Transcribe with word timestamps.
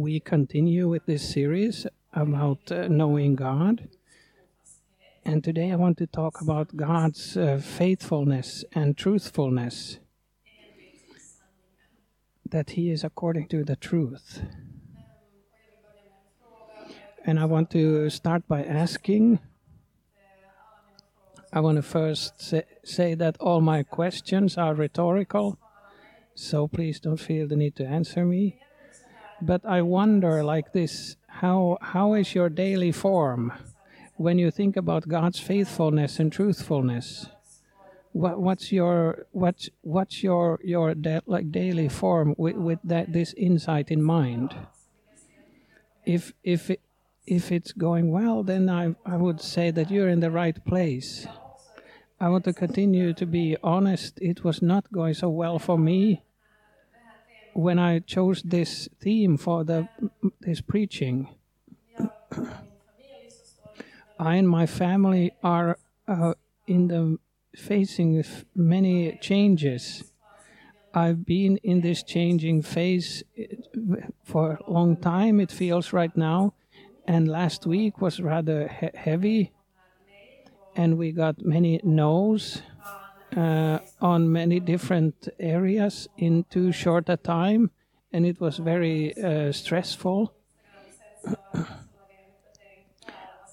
we 0.00 0.18
continue 0.18 0.88
with 0.88 1.04
this 1.04 1.30
series 1.30 1.86
about 2.14 2.72
uh, 2.72 2.88
knowing 2.88 3.34
God. 3.34 3.90
And 5.26 5.44
today 5.44 5.70
I 5.72 5.76
want 5.76 5.98
to 5.98 6.06
talk 6.06 6.40
about 6.40 6.74
God's 6.74 7.36
uh, 7.36 7.60
faithfulness 7.62 8.64
and 8.72 8.96
truthfulness. 8.96 9.98
That 12.48 12.70
He 12.70 12.90
is 12.90 13.04
according 13.04 13.48
to 13.48 13.62
the 13.62 13.76
truth. 13.76 14.42
And 17.26 17.38
I 17.38 17.44
want 17.44 17.70
to 17.72 18.08
start 18.08 18.48
by 18.48 18.64
asking. 18.64 19.38
I 21.52 21.60
want 21.60 21.76
to 21.76 21.82
first 21.82 22.40
say, 22.40 22.62
say 22.82 23.12
that 23.16 23.36
all 23.38 23.60
my 23.60 23.82
questions 23.82 24.56
are 24.56 24.74
rhetorical, 24.74 25.58
so 26.34 26.68
please 26.68 27.00
don't 27.00 27.20
feel 27.20 27.46
the 27.46 27.56
need 27.56 27.76
to 27.76 27.84
answer 27.84 28.24
me. 28.24 28.60
But 29.42 29.64
I 29.64 29.82
wonder, 29.82 30.44
like 30.44 30.72
this, 30.72 31.16
how 31.26 31.78
how 31.80 32.12
is 32.14 32.34
your 32.34 32.50
daily 32.50 32.92
form 32.92 33.52
when 34.16 34.38
you 34.38 34.50
think 34.50 34.76
about 34.76 35.08
God's 35.08 35.40
faithfulness 35.40 36.20
and 36.20 36.30
truthfulness? 36.30 37.26
What, 38.12 38.40
what's 38.40 38.70
your 38.72 39.26
what's 39.32 39.70
what's 39.80 40.22
your 40.22 40.60
your 40.62 40.94
da- 40.94 41.24
like 41.26 41.50
daily 41.50 41.88
form 41.88 42.34
with, 42.36 42.56
with 42.56 42.80
that 42.84 43.12
this 43.12 43.32
insight 43.34 43.90
in 43.90 44.02
mind? 44.02 44.54
If 46.04 46.32
if 46.44 46.70
it, 46.70 46.80
if 47.26 47.50
it's 47.50 47.72
going 47.72 48.10
well, 48.10 48.42
then 48.42 48.68
I 48.68 48.94
I 49.06 49.16
would 49.16 49.40
say 49.40 49.70
that 49.70 49.90
you're 49.90 50.08
in 50.08 50.20
the 50.20 50.30
right 50.30 50.62
place. 50.66 51.26
I 52.20 52.28
want 52.28 52.44
to 52.44 52.52
continue 52.52 53.14
to 53.14 53.24
be 53.24 53.56
honest. 53.62 54.18
It 54.20 54.44
was 54.44 54.60
not 54.60 54.92
going 54.92 55.14
so 55.14 55.30
well 55.30 55.58
for 55.58 55.78
me 55.78 56.22
when 57.52 57.78
I 57.78 58.00
chose 58.00 58.42
this 58.42 58.88
theme 59.00 59.36
for 59.36 59.64
the 59.64 59.88
this 60.40 60.60
preaching. 60.60 61.28
I 64.18 64.36
and 64.36 64.48
my 64.48 64.66
family 64.66 65.32
are 65.42 65.78
uh, 66.06 66.34
in 66.66 66.88
the 66.88 67.18
facing 67.56 68.22
many 68.54 69.16
changes. 69.20 70.04
I've 70.92 71.24
been 71.24 71.56
in 71.58 71.80
this 71.80 72.02
changing 72.02 72.62
phase 72.62 73.22
for 74.24 74.58
a 74.66 74.70
long 74.70 74.96
time. 74.96 75.40
It 75.40 75.52
feels 75.52 75.92
right 75.92 76.14
now, 76.16 76.54
and 77.06 77.28
last 77.28 77.66
week 77.66 78.00
was 78.00 78.20
rather 78.20 78.68
he- 78.68 78.90
heavy, 78.98 79.52
and 80.76 80.98
we 80.98 81.12
got 81.12 81.44
many 81.44 81.80
no's 81.82 82.62
uh, 82.62 82.69
on 83.36 84.32
many 84.32 84.60
different 84.60 85.28
areas 85.38 86.08
in 86.16 86.44
too 86.50 86.72
short 86.72 87.08
a 87.08 87.16
time, 87.16 87.70
and 88.12 88.26
it 88.26 88.40
was 88.40 88.58
very 88.58 89.16
uh, 89.22 89.52
stressful. 89.52 90.32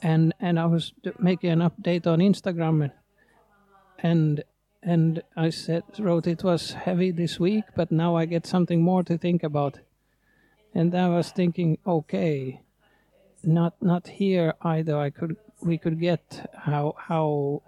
and 0.02 0.34
and 0.39 0.59
I 0.59 0.66
was 0.66 0.94
making 1.19 1.52
an 1.52 1.59
update 1.59 2.08
on 2.08 2.19
Instagram, 2.19 2.92
and 4.00 4.44
and 4.81 5.22
I 5.36 5.50
said 5.50 5.84
wrote 6.00 6.28
it 6.28 6.44
was 6.44 6.72
heavy 6.72 7.12
this 7.12 7.39
week, 7.39 7.66
but 7.75 7.91
now 7.91 8.16
I 8.16 8.25
get 8.25 8.47
something 8.47 8.81
more 8.81 9.03
to 9.03 9.17
think 9.17 9.44
about. 9.44 9.80
And 10.73 10.94
I 10.95 11.09
was 11.09 11.31
thinking, 11.31 11.78
okay, 11.86 12.62
not 13.44 13.75
not 13.81 14.08
here 14.08 14.53
either. 14.62 14.97
I 14.97 15.09
could 15.09 15.38
we 15.62 15.78
could 15.78 16.00
get 16.00 16.50
how 16.53 16.95
how 16.97 17.62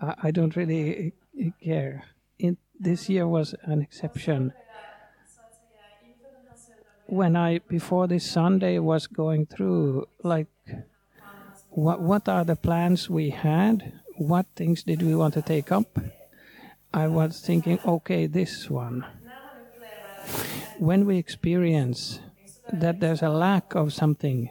I 0.00 0.30
don't 0.30 0.56
really 0.56 1.14
care. 1.62 2.04
It, 2.38 2.58
this 2.78 3.08
year 3.08 3.26
was 3.26 3.54
an 3.62 3.80
exception. 3.80 4.52
When 7.06 7.36
I 7.36 7.60
before 7.68 8.06
this 8.06 8.28
Sunday 8.28 8.78
was 8.78 9.06
going 9.06 9.46
through 9.46 10.08
like 10.22 10.48
what 11.70 12.00
what 12.00 12.28
are 12.28 12.44
the 12.44 12.56
plans 12.56 13.08
we 13.08 13.30
had? 13.30 13.92
What 14.16 14.46
things 14.56 14.82
did 14.82 15.02
we 15.02 15.14
want 15.14 15.34
to 15.34 15.42
take 15.42 15.70
up? 15.70 15.98
I 16.92 17.06
was 17.08 17.40
thinking, 17.40 17.78
okay, 17.84 18.26
this 18.26 18.68
one. 18.68 19.04
When 20.78 21.06
we 21.06 21.16
experience 21.16 22.20
that 22.72 23.00
there's 23.00 23.22
a 23.22 23.28
lack 23.28 23.74
of 23.74 23.92
something, 23.92 24.50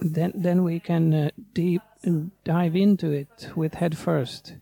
then 0.00 0.32
then 0.34 0.62
we 0.62 0.80
can 0.80 1.12
uh, 1.14 1.30
deep 1.52 1.82
dive 2.44 2.76
into 2.76 3.10
it 3.10 3.50
with 3.54 3.74
head 3.74 3.96
first. 3.96 4.54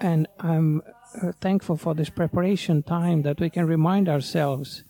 And 0.00 0.26
I'm 0.38 0.82
uh, 1.22 1.32
thankful 1.40 1.76
for 1.76 1.94
this 1.94 2.10
preparation 2.10 2.82
time 2.82 3.22
that 3.22 3.40
we 3.40 3.50
can 3.50 3.66
remind 3.66 4.08
ourselves 4.08 4.84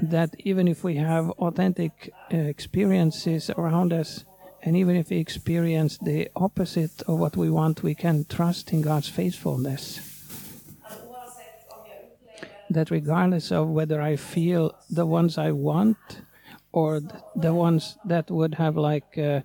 that 0.00 0.34
even 0.38 0.68
if 0.68 0.84
we 0.84 0.96
have 0.96 1.30
authentic 1.30 2.12
uh, 2.32 2.36
experiences 2.36 3.50
around 3.50 3.92
us, 3.92 4.24
and 4.62 4.76
even 4.76 4.96
if 4.96 5.10
we 5.10 5.18
experience 5.18 5.98
the 5.98 6.30
opposite 6.34 7.02
of 7.06 7.18
what 7.18 7.36
we 7.36 7.50
want, 7.50 7.82
we 7.82 7.94
can 7.94 8.24
trust 8.24 8.72
in 8.72 8.82
God's 8.82 9.08
faithfulness. 9.08 10.00
That 12.70 12.90
regardless 12.90 13.52
of 13.52 13.68
whether 13.68 14.00
I 14.00 14.16
feel 14.16 14.74
the 14.90 15.06
ones 15.06 15.38
I 15.38 15.52
want 15.52 15.96
or 16.72 17.00
the 17.36 17.54
ones 17.54 17.96
that 18.04 18.30
would 18.30 18.54
have 18.54 18.76
like 18.76 19.16
uh, 19.18 19.42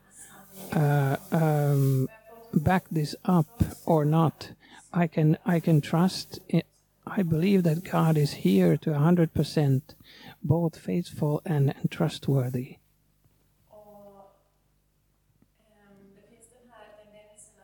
uh, 0.73 1.17
um, 1.31 2.07
back 2.53 2.85
this 2.91 3.15
up 3.25 3.47
or 3.85 4.05
not, 4.05 4.51
I 4.93 5.07
can 5.07 5.37
I 5.45 5.59
can 5.59 5.81
trust. 5.81 6.39
It. 6.47 6.65
I 7.07 7.23
believe 7.23 7.63
that 7.63 7.83
God 7.83 8.17
is 8.17 8.33
here 8.45 8.77
to 8.77 8.93
hundred 8.93 9.33
percent, 9.33 9.95
both 10.43 10.77
faithful 10.77 11.41
and, 11.45 11.73
and 11.79 11.89
trustworthy. 11.89 12.77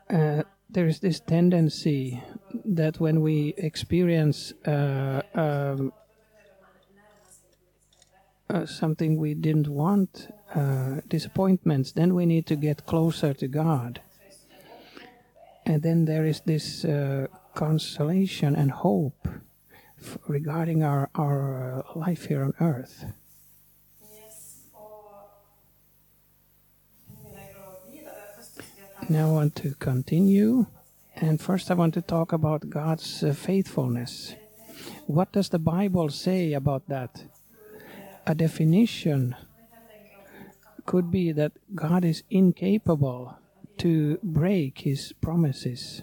Uh, 0.09 0.43
there 0.69 0.87
is 0.87 0.99
this 0.99 1.19
tendency 1.19 2.21
that 2.63 2.99
when 2.99 3.21
we 3.21 3.53
experience 3.57 4.53
uh, 4.67 5.21
um, 5.33 5.93
uh, 8.49 8.65
something 8.65 9.17
we 9.17 9.33
didn't 9.33 9.67
want, 9.67 10.27
uh, 10.53 11.01
disappointments, 11.07 11.91
then 11.91 12.13
we 12.13 12.25
need 12.25 12.45
to 12.47 12.55
get 12.55 12.85
closer 12.85 13.33
to 13.33 13.47
God. 13.47 14.01
And 15.65 15.81
then 15.81 16.05
there 16.05 16.25
is 16.25 16.41
this 16.41 16.85
uh, 16.85 17.27
consolation 17.55 18.55
and 18.55 18.71
hope 18.71 19.27
regarding 20.27 20.83
our, 20.83 21.09
our 21.15 21.83
uh, 21.87 21.99
life 21.99 22.25
here 22.25 22.43
on 22.43 22.53
earth. 22.59 23.05
Now 29.09 29.29
I 29.29 29.31
want 29.31 29.55
to 29.57 29.75
continue. 29.75 30.65
And 31.15 31.39
first, 31.39 31.71
I 31.71 31.75
want 31.75 31.93
to 31.93 32.01
talk 32.01 32.33
about 32.33 32.69
God's 32.69 33.23
uh, 33.23 33.33
faithfulness. 33.33 34.35
What 35.05 35.31
does 35.31 35.49
the 35.49 35.59
Bible 35.59 36.09
say 36.09 36.53
about 36.53 36.87
that? 36.89 37.23
A 38.27 38.35
definition 38.35 39.35
could 40.85 41.11
be 41.11 41.31
that 41.31 41.53
God 41.73 42.05
is 42.05 42.23
incapable 42.29 43.37
to 43.77 44.19
break 44.23 44.79
his 44.79 45.13
promises. 45.21 46.01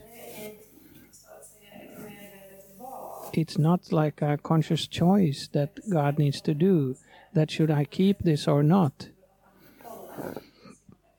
It's 3.33 3.57
not 3.57 3.93
like 3.93 4.21
a 4.21 4.37
conscious 4.37 4.87
choice 4.87 5.49
that 5.53 5.79
God 5.89 6.19
needs 6.19 6.41
to 6.43 6.53
do 6.53 6.97
that 7.33 7.51
should 7.51 7.71
I 7.71 7.85
keep 7.85 8.19
this 8.21 8.47
or 8.47 8.63
not. 8.63 9.09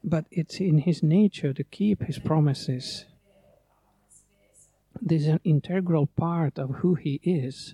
But 0.04 0.26
it's 0.30 0.60
in 0.60 0.80
his 0.80 1.02
nature 1.02 1.54
to 1.54 1.64
keep 1.64 2.04
his 2.04 2.20
promises. 2.20 3.06
This 5.02 5.24
is 5.24 5.28
an 5.28 5.40
integral 5.44 6.06
part 6.06 6.60
of 6.60 6.76
who 6.82 6.96
he 6.96 7.20
is. 7.24 7.74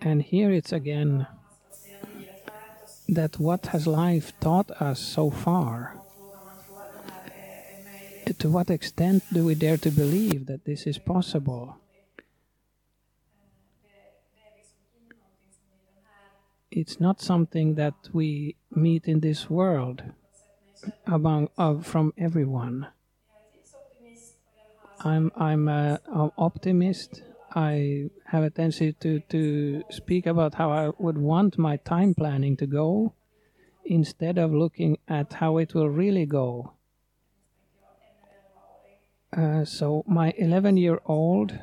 And 0.00 0.22
here 0.22 0.50
it's 0.50 0.72
again 0.72 1.26
that 3.08 3.38
what 3.38 3.66
has 3.66 3.86
life 3.86 4.32
taught 4.40 4.70
us 4.72 5.00
so 5.00 5.30
far? 5.30 5.98
To 8.38 8.48
what 8.48 8.70
extent 8.70 9.22
do 9.32 9.44
we 9.44 9.54
dare 9.54 9.76
to 9.78 9.90
believe 9.90 10.46
that 10.46 10.64
this 10.64 10.86
is 10.86 10.98
possible? 10.98 11.76
It's 16.70 16.98
not 16.98 17.20
something 17.20 17.74
that 17.74 17.94
we 18.12 18.56
meet 18.70 19.06
in 19.06 19.20
this 19.20 19.50
world 19.50 20.02
among 21.06 21.48
of 21.58 21.86
from 21.86 22.14
everyone. 22.16 22.86
I'm 25.04 25.30
I'm 25.36 25.68
an 25.68 25.98
optimist. 26.38 27.22
I 27.54 28.10
have 28.26 28.44
a 28.44 28.50
tendency 28.50 28.92
to, 29.00 29.20
to 29.20 29.82
speak 29.90 30.26
about 30.26 30.54
how 30.54 30.70
I 30.70 30.90
would 30.98 31.18
want 31.18 31.58
my 31.58 31.76
time 31.76 32.14
planning 32.14 32.56
to 32.58 32.66
go 32.66 33.14
instead 33.84 34.38
of 34.38 34.52
looking 34.52 34.98
at 35.08 35.34
how 35.34 35.58
it 35.58 35.74
will 35.74 35.90
really 35.90 36.24
go. 36.24 36.72
Uh, 39.36 39.64
so, 39.64 40.04
my 40.06 40.32
11 40.36 40.76
year 40.76 41.00
old 41.06 41.58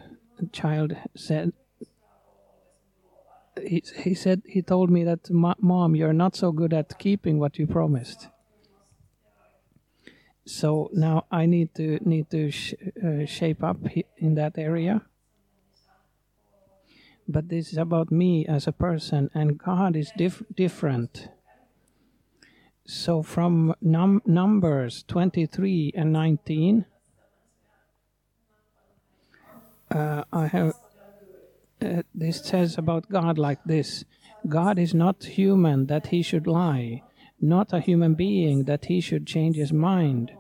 child 0.52 0.96
said, 1.16 1.54
he, 3.66 3.84
he 4.04 4.14
said 4.14 4.42
he 4.46 4.62
told 4.62 4.90
me 4.90 5.04
that 5.04 5.30
mom 5.30 5.96
you're 5.96 6.14
not 6.14 6.36
so 6.36 6.52
good 6.52 6.74
at 6.74 6.98
keeping 6.98 7.40
what 7.40 7.58
you 7.58 7.68
promised 7.68 8.30
so 10.46 10.90
now 10.94 11.26
i 11.30 11.46
need 11.46 11.74
to 11.76 12.00
need 12.08 12.30
to 12.30 12.50
sh- 12.52 12.74
uh, 13.06 13.26
shape 13.26 13.62
up 13.64 13.78
in 14.18 14.36
that 14.36 14.58
area 14.58 15.02
but 17.30 17.48
this 17.48 17.72
is 17.72 17.78
about 17.78 18.12
me 18.12 18.46
as 18.46 18.68
a 18.68 18.72
person 18.72 19.30
and 19.34 19.58
god 19.58 19.96
is 19.96 20.12
dif- 20.18 20.44
different 20.56 21.30
so 22.86 23.22
from 23.22 23.74
num- 23.82 24.22
numbers 24.26 25.04
23 25.08 25.94
and 25.96 26.12
19 26.12 26.86
uh, 29.92 30.24
i 30.34 30.48
have 30.48 30.74
uh, 31.82 32.02
this 32.14 32.42
says 32.42 32.78
about 32.78 33.10
God 33.10 33.38
like 33.38 33.64
this 33.64 34.04
God 34.48 34.78
is 34.78 34.94
not 34.94 35.24
human 35.24 35.88
that 35.88 36.08
he 36.08 36.22
should 36.22 36.48
lie, 36.48 37.04
not 37.40 37.74
a 37.74 37.80
human 37.80 38.16
being 38.16 38.66
that 38.66 38.86
he 38.86 39.00
should 39.02 39.26
change 39.26 39.56
his 39.56 39.72
mind. 39.72 40.32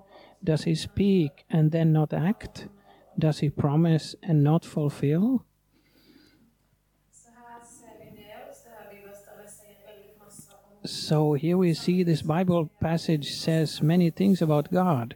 Does 0.44 0.63
he 0.63 0.75
speak 0.75 1.45
and 1.50 1.71
then 1.71 1.92
not 1.92 2.13
act? 2.13 2.68
Does 3.18 3.39
he 3.39 3.50
promise 3.50 4.15
and 4.24 4.44
not 4.44 4.65
fulfill? 4.65 5.45
So 10.89 11.33
here 11.33 11.57
we 11.57 11.74
see 11.74 12.03
this 12.03 12.21
Bible 12.21 12.69
passage 12.81 13.33
says 13.33 13.81
many 13.81 14.09
things 14.09 14.41
about 14.41 14.71
God, 14.71 15.15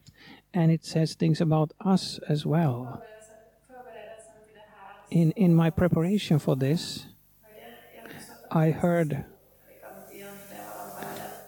and 0.53 0.71
it 0.71 0.85
says 0.85 1.15
things 1.15 1.41
about 1.41 1.71
us 1.83 2.19
as 2.29 2.45
well 2.45 3.01
in, 5.13 5.31
in 5.31 5.53
my 5.53 5.69
preparation 5.69 6.39
for 6.39 6.55
this, 6.55 7.05
I 8.51 8.71
heard, 8.71 9.25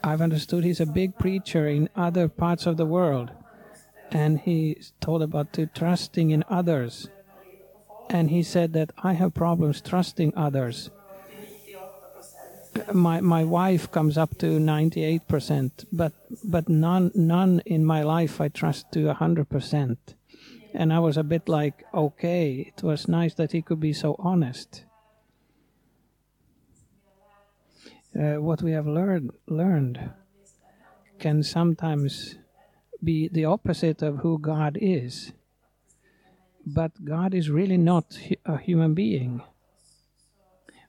I've 0.04 0.22
understood 0.22 0.63
he's 0.63 0.80
a 0.80 0.86
big 0.86 1.18
preacher 1.18 1.68
in 1.68 1.89
other 1.95 2.28
parts 2.28 2.68
of 2.68 2.78
the 2.78 2.86
world, 2.86 3.31
and 4.12 4.39
he 4.39 4.78
told 5.01 5.24
about 5.24 5.51
to 5.54 5.66
trusting 5.66 6.30
in 6.30 6.44
others. 6.48 7.10
And 8.07 8.30
he 8.30 8.44
said 8.44 8.74
that 8.74 8.92
I 9.00 9.13
have 9.13 9.33
problems 9.33 9.81
trusting 9.81 10.33
others. 10.36 10.92
My 12.94 13.22
my 13.22 13.44
wife 13.44 13.92
comes 13.92 14.18
up 14.18 14.38
to 14.39 14.60
ninety 14.60 15.04
eight 15.04 15.27
percent, 15.27 15.86
but 15.92 16.13
but 16.44 16.68
none 16.69 17.12
none 17.16 17.62
in 17.66 17.86
my 17.86 18.04
life 18.04 18.42
I 18.42 18.50
trust 18.50 18.92
to 18.94 19.13
hundred 19.13 19.50
percent 19.50 20.16
and 20.75 20.92
I 20.92 21.00
was 21.00 21.18
a 21.18 21.24
bit 21.24 21.48
like, 21.48 21.86
okay, 21.94 22.74
it 22.75 22.83
was 22.83 23.07
nice 23.07 23.33
that 23.36 23.54
he 23.54 23.62
could 23.62 23.80
be 23.80 23.94
so 23.94 24.16
honest. 24.19 24.83
Uh, 28.18 28.36
what 28.36 28.62
we 28.62 28.72
have 28.72 28.88
learned 28.88 29.31
learned 29.48 30.12
can 31.19 31.44
sometimes 31.44 32.36
be 33.04 33.28
the 33.30 33.45
opposite 33.45 34.01
of 34.01 34.18
who 34.18 34.38
God 34.39 34.78
is. 34.81 35.31
But 36.66 37.06
God 37.06 37.33
is 37.33 37.50
really 37.50 37.78
not 37.78 38.18
a 38.45 38.57
human 38.57 38.94
being. 38.94 39.42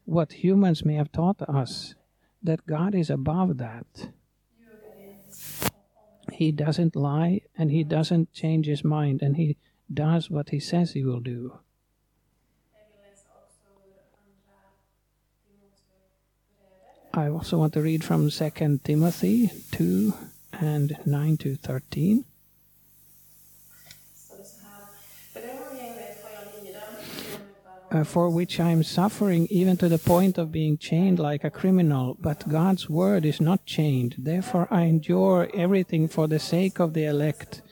What 0.06 0.44
humans 0.44 0.84
may 0.84 0.94
have 0.94 1.12
taught 1.12 1.42
us, 1.42 1.94
that 2.42 2.66
God 2.66 2.94
is 2.94 3.10
above 3.10 3.58
that. 3.58 4.10
He 6.32 6.52
doesn't 6.52 6.96
lie 6.96 7.42
and 7.58 7.70
he 7.70 7.82
doesn't 7.82 8.32
change 8.32 8.66
his 8.66 8.84
mind 8.84 9.20
and 9.20 9.36
he 9.36 9.56
does 9.92 10.30
what 10.30 10.50
he 10.50 10.60
says 10.60 10.92
he 10.92 11.04
will 11.04 11.20
do. 11.20 11.58
I 17.12 17.28
also 17.28 17.58
want 17.58 17.72
to 17.72 17.82
read 17.82 18.04
from 18.04 18.30
2 18.30 18.80
Timothy 18.84 19.50
2 19.72 20.14
and 20.60 20.96
9 21.04 21.36
to 21.38 21.56
13. 21.56 22.24
Uh, 27.88 28.02
for 28.02 28.28
which 28.28 28.58
I 28.58 28.70
am 28.70 28.82
suffering 28.82 29.46
even 29.48 29.76
to 29.76 29.88
the 29.88 29.98
point 29.98 30.38
of 30.38 30.50
being 30.50 30.76
chained 30.76 31.20
like 31.20 31.44
a 31.44 31.50
criminal, 31.50 32.16
but 32.20 32.48
God's 32.48 32.90
word 32.90 33.24
is 33.24 33.40
not 33.40 33.64
chained. 33.64 34.16
Therefore 34.18 34.66
I 34.72 34.82
endure 34.82 35.48
everything 35.54 36.08
for 36.08 36.26
the 36.26 36.40
sake 36.40 36.80
of 36.80 36.94
the 36.94 37.04
elect 37.04 37.62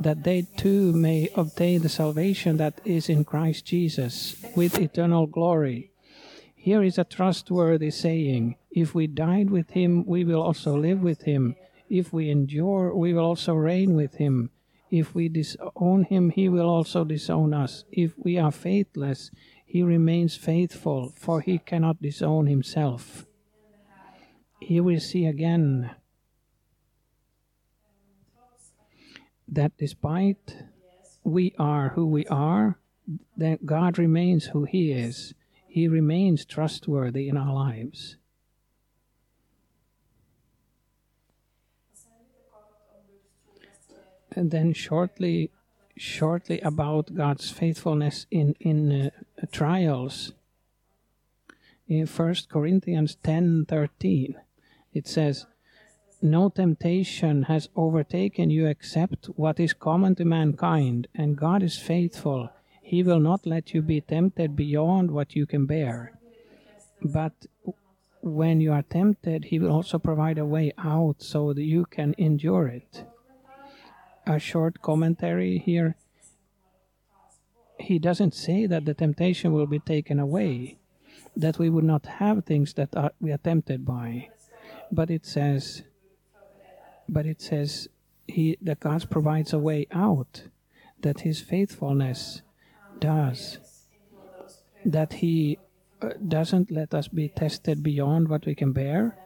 that 0.00 0.22
they 0.22 0.46
too 0.56 0.92
may 0.92 1.28
obtain 1.34 1.82
the 1.82 1.88
salvation 1.88 2.58
that 2.58 2.80
is 2.84 3.08
in 3.08 3.24
Christ 3.24 3.64
Jesus 3.66 4.36
with 4.54 4.78
eternal 4.78 5.26
glory. 5.26 5.90
Here 6.54 6.82
is 6.82 6.98
a 6.98 7.04
trustworthy 7.04 7.90
saying 7.90 8.56
If 8.70 8.94
we 8.94 9.06
died 9.06 9.50
with 9.50 9.70
him, 9.70 10.04
we 10.06 10.24
will 10.24 10.42
also 10.42 10.76
live 10.76 11.00
with 11.00 11.22
him. 11.22 11.56
If 11.88 12.12
we 12.12 12.30
endure, 12.30 12.94
we 12.94 13.12
will 13.14 13.24
also 13.24 13.54
reign 13.54 13.94
with 13.94 14.16
him. 14.16 14.50
If 14.90 15.14
we 15.14 15.28
disown 15.28 16.04
him, 16.04 16.30
he 16.30 16.48
will 16.48 16.68
also 16.68 17.04
disown 17.04 17.52
us. 17.54 17.84
If 17.90 18.14
we 18.18 18.38
are 18.38 18.52
faithless, 18.52 19.30
he 19.76 19.82
remains 19.82 20.34
faithful, 20.34 21.12
for 21.16 21.42
he 21.42 21.58
cannot 21.58 22.00
disown 22.00 22.46
himself. 22.46 23.26
Here 24.58 24.82
we 24.82 24.98
see 24.98 25.26
again 25.26 25.90
that 29.46 29.72
despite 29.76 30.56
we 31.24 31.54
are 31.58 31.90
who 31.90 32.06
we 32.06 32.24
are, 32.28 32.78
that 33.36 33.66
God 33.66 33.98
remains 33.98 34.46
who 34.46 34.64
He 34.64 34.92
is. 34.92 35.34
He 35.68 35.88
remains 35.88 36.46
trustworthy 36.46 37.28
in 37.28 37.36
our 37.36 37.52
lives. 37.52 38.16
And 44.34 44.50
then 44.50 44.72
shortly, 44.72 45.50
shortly 45.96 46.60
about 46.60 47.14
God's 47.14 47.50
faithfulness 47.50 48.26
in 48.30 48.54
in 48.60 48.92
uh, 48.92 49.10
trials. 49.50 50.32
In 51.88 52.06
First 52.06 52.48
Corinthians 52.48 53.16
ten 53.22 53.64
thirteen, 53.64 54.34
it 54.92 55.06
says 55.06 55.46
no 56.22 56.48
temptation 56.48 57.44
has 57.44 57.68
overtaken 57.76 58.50
you 58.50 58.66
except 58.66 59.26
what 59.36 59.60
is 59.60 59.72
common 59.72 60.14
to 60.16 60.24
mankind, 60.24 61.08
and 61.14 61.36
God 61.36 61.62
is 61.62 61.78
faithful. 61.78 62.50
He 62.82 63.02
will 63.02 63.20
not 63.20 63.46
let 63.46 63.74
you 63.74 63.82
be 63.82 64.00
tempted 64.00 64.56
beyond 64.56 65.10
what 65.10 65.36
you 65.36 65.46
can 65.46 65.66
bear. 65.66 66.12
But 67.02 67.32
when 68.22 68.60
you 68.60 68.72
are 68.72 68.82
tempted, 68.82 69.44
He 69.44 69.58
will 69.58 69.70
also 69.70 69.98
provide 69.98 70.38
a 70.38 70.46
way 70.46 70.72
out 70.78 71.16
so 71.22 71.52
that 71.52 71.62
you 71.62 71.84
can 71.84 72.14
endure 72.18 72.66
it. 72.68 73.04
A 74.26 74.38
short 74.38 74.82
commentary 74.82 75.58
here. 75.58 75.96
He 77.78 77.98
doesn't 77.98 78.34
say 78.34 78.66
that 78.66 78.84
the 78.84 78.94
temptation 78.94 79.52
will 79.52 79.66
be 79.66 79.78
taken 79.78 80.18
away, 80.18 80.78
that 81.36 81.58
we 81.58 81.70
would 81.70 81.84
not 81.84 82.06
have 82.06 82.44
things 82.44 82.74
that 82.74 82.96
are, 82.96 83.12
we 83.20 83.30
are 83.30 83.38
tempted 83.38 83.84
by. 83.84 84.30
But 84.90 85.10
it 85.10 85.26
says, 85.26 85.82
but 87.08 87.26
it 87.26 87.40
says 87.40 87.88
he 88.26 88.58
that 88.60 88.80
God 88.80 89.08
provides 89.10 89.52
a 89.52 89.58
way 89.58 89.86
out, 89.92 90.44
that 91.00 91.20
His 91.20 91.40
faithfulness 91.40 92.42
does, 92.98 93.58
that 94.84 95.14
He 95.14 95.58
uh, 96.02 96.10
doesn't 96.26 96.70
let 96.70 96.94
us 96.94 97.08
be 97.08 97.28
tested 97.28 97.82
beyond 97.82 98.28
what 98.28 98.46
we 98.46 98.54
can 98.54 98.72
bear, 98.72 99.16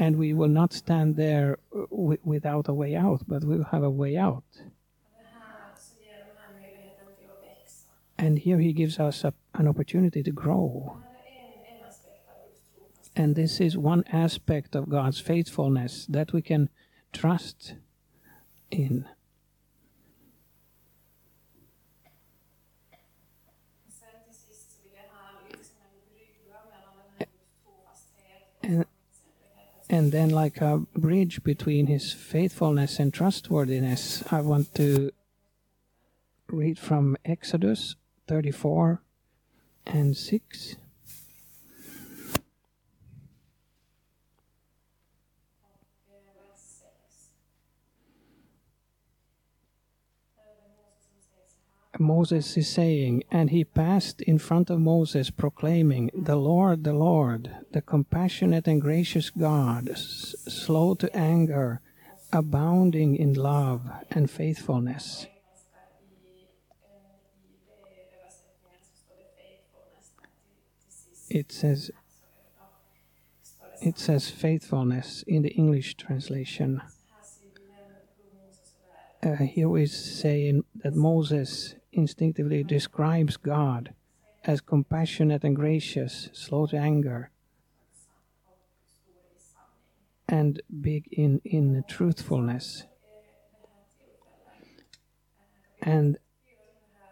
and 0.00 0.16
we 0.16 0.32
will 0.32 0.48
not 0.48 0.72
stand 0.72 1.16
there 1.16 1.58
uh, 1.76 1.84
without 2.24 2.68
a 2.68 2.72
way 2.72 2.96
out, 2.96 3.20
but 3.28 3.44
we 3.44 3.58
will 3.58 3.70
have 3.70 3.82
a 3.82 3.90
way 3.90 4.16
out. 4.16 4.62
And 8.16 8.38
here 8.38 8.58
He 8.58 8.72
gives 8.72 8.98
us 8.98 9.24
a, 9.24 9.34
an 9.54 9.68
opportunity 9.68 10.22
to 10.22 10.30
grow. 10.30 11.02
And 13.14 13.36
this 13.36 13.60
is 13.60 13.76
one 13.76 14.04
aspect 14.10 14.74
of 14.74 14.88
God's 14.88 15.20
faithfulness 15.20 16.06
that 16.08 16.32
we 16.32 16.40
can 16.40 16.70
trust 17.12 17.74
in. 18.70 19.06
And, 28.62 28.86
and 29.92 30.12
then, 30.12 30.30
like 30.30 30.60
a 30.60 30.78
bridge 30.94 31.42
between 31.42 31.88
his 31.88 32.12
faithfulness 32.12 33.00
and 33.00 33.12
trustworthiness, 33.12 34.22
I 34.30 34.40
want 34.40 34.72
to 34.76 35.10
read 36.46 36.78
from 36.78 37.16
Exodus 37.24 37.96
34 38.28 39.02
and 39.88 40.16
6. 40.16 40.76
Moses 52.00 52.56
is 52.56 52.68
saying, 52.68 53.22
and 53.30 53.50
he 53.50 53.62
passed 53.62 54.22
in 54.22 54.38
front 54.38 54.70
of 54.70 54.80
Moses, 54.80 55.30
proclaiming, 55.30 56.10
The 56.14 56.36
Lord, 56.36 56.82
the 56.84 56.94
Lord, 56.94 57.50
the 57.72 57.82
compassionate 57.82 58.66
and 58.66 58.80
gracious 58.80 59.28
God, 59.28 59.96
slow 59.96 60.94
to 60.94 61.14
anger, 61.14 61.82
abounding 62.32 63.16
in 63.16 63.34
love 63.34 63.82
and 64.10 64.30
faithfulness. 64.30 65.26
It 71.28 71.52
says 71.52 71.90
it 73.82 73.98
says 73.98 74.28
faithfulness 74.28 75.22
in 75.26 75.42
the 75.42 75.50
English 75.50 75.94
translation. 75.94 76.82
Uh, 79.22 79.36
we 79.56 79.86
saying 79.86 80.64
that 80.82 80.94
Moses 80.94 81.74
instinctively 81.92 82.62
describes 82.62 83.36
God 83.36 83.94
as 84.44 84.60
compassionate 84.60 85.44
and 85.44 85.54
gracious, 85.54 86.28
slow 86.32 86.66
to 86.66 86.76
anger, 86.76 87.30
and 90.28 90.62
big 90.80 91.08
in, 91.12 91.40
in 91.44 91.84
truthfulness. 91.88 92.84
And 95.82 96.18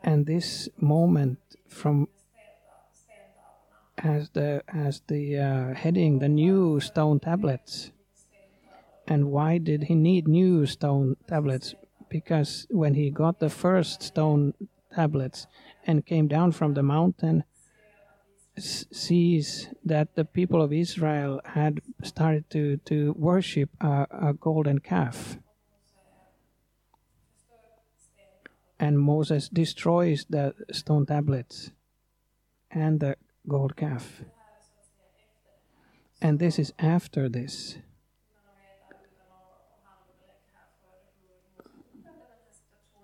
and 0.03 0.27
this 0.27 0.69
moment 0.79 1.39
from 1.69 2.09
as 3.97 4.31
the 4.31 4.63
as 4.69 5.03
the 5.09 5.39
uh, 5.39 5.75
heading 5.75 6.19
the 6.19 6.29
new 6.29 6.81
stone 6.81 7.19
tablets. 7.19 7.91
And 9.07 9.31
why 9.31 9.57
did 9.59 9.85
he 9.85 9.95
need 9.95 10.29
new 10.29 10.67
stone 10.67 11.17
tablets? 11.27 11.75
Because 12.09 12.67
when 12.71 12.95
he 12.95 13.11
got 13.11 13.39
the 13.39 13.51
first 13.51 14.03
stone 14.03 14.55
tablets 14.95 15.47
and 15.87 16.07
came 16.07 16.29
down 16.29 16.53
from 16.53 16.75
the 16.75 16.83
mountain, 16.83 17.45
sees 18.59 19.69
that 19.85 20.15
the 20.15 20.25
people 20.25 20.63
of 20.63 20.73
Israel 20.73 21.41
had 21.45 21.81
started 22.03 22.49
to 22.51 22.79
to 22.79 23.13
worship 23.17 23.71
a, 23.81 24.07
a 24.11 24.33
golden 24.35 24.79
calf. 24.81 25.39
And 28.81 28.99
Moses 28.99 29.49
destroys 29.49 30.25
the 30.31 30.55
stone 30.71 31.07
tablets 31.07 31.73
and 32.71 33.01
the 33.01 33.17
gold 33.47 33.77
calf. 33.77 34.23
And 36.21 36.39
this 36.39 36.59
is 36.59 36.73
after 36.79 37.29
this. 37.29 37.79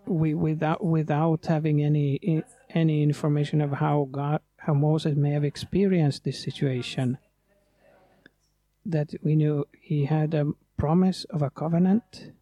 We 0.07 0.35
without 0.35 0.85
without 0.85 1.47
having 1.47 1.83
any 1.83 2.45
any 2.71 3.03
information 3.03 3.61
of 3.61 3.73
how 3.73 4.09
God 4.11 4.41
how 4.59 4.75
Moses 4.75 5.17
may 5.17 5.31
have 5.31 5.45
experienced 5.45 6.25
this 6.25 6.43
situation. 6.43 7.19
That 8.87 9.15
we 9.23 9.37
knew 9.37 9.67
he 9.79 10.07
had 10.07 10.35
a 10.35 10.53
promise 10.77 11.25
of 11.25 11.43
a 11.43 11.51
covenant. 11.51 12.33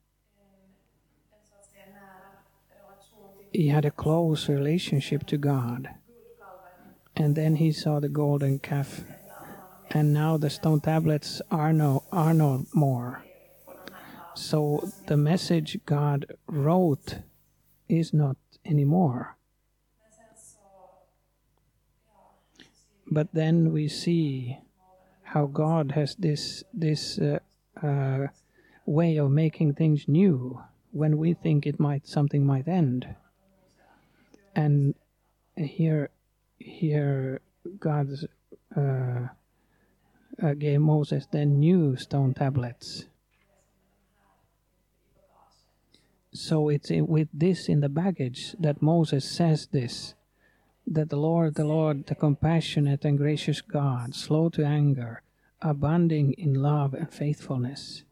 He 3.52 3.69
had 3.69 3.85
a 3.85 3.90
close 3.90 4.49
relationship 4.49 5.26
to 5.26 5.37
God. 5.37 5.90
And 7.14 7.37
then 7.37 7.57
he 7.57 7.71
saw 7.73 8.00
the 8.00 8.09
golden 8.09 8.59
calf. 8.59 9.02
And 9.90 10.14
now 10.14 10.38
the 10.38 10.49
stone 10.49 10.81
tablets 10.81 11.42
are 11.50 11.73
no 11.73 12.04
are 12.11 12.33
no 12.33 12.66
more. 12.73 13.25
So 14.35 14.90
the 15.07 15.16
message 15.16 15.78
God 15.85 16.26
wrote 16.47 17.19
is 17.92 18.12
not 18.12 18.37
anymore. 18.64 19.37
But 23.06 23.28
then 23.34 23.72
we 23.72 23.88
see 23.88 24.58
how 25.22 25.46
God 25.46 25.92
has 25.92 26.14
this 26.16 26.64
this 26.72 27.18
uh, 27.18 27.40
uh, 27.82 28.28
way 28.87 29.18
of 29.18 29.30
making 29.30 29.75
things 29.75 30.08
new 30.08 30.62
when 30.92 31.18
we 31.18 31.34
think 31.34 31.66
it 31.66 31.78
might 31.78 32.06
something 32.06 32.46
might 32.46 32.66
end. 32.66 33.14
And 34.56 34.94
here 35.56 36.08
here 36.58 37.40
God 37.78 38.08
uh, 38.75 39.28
uh, 40.42 40.54
gave 40.54 40.80
Moses 40.80 41.26
then 41.30 41.61
new 41.61 41.96
stone 41.96 42.32
tablets. 42.32 43.04
So 46.35 46.71
it's 46.71 46.91
with 46.91 47.29
this 47.33 47.69
in 47.69 47.81
the 47.81 47.91
baggage 47.91 48.57
that 48.59 48.81
Moses 48.81 49.29
says 49.29 49.67
this 49.67 50.15
that 50.87 51.11
the 51.11 51.17
Lord, 51.17 51.55
the 51.55 51.65
Lord, 51.65 52.07
the 52.07 52.15
compassionate 52.15 53.05
and 53.05 53.19
gracious 53.19 53.61
God, 53.61 54.15
slow 54.15 54.49
to 54.51 54.65
anger, 54.65 55.23
abounding 55.61 56.33
in 56.33 56.55
love 56.55 56.95
and 56.95 57.12
faithfulness. 57.12 58.03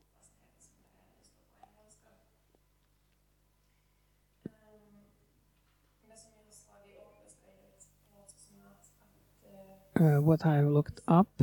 Uh, 9.99 10.21
what 10.21 10.47
I 10.47 10.63
looked 10.63 11.01
up. 11.09 11.43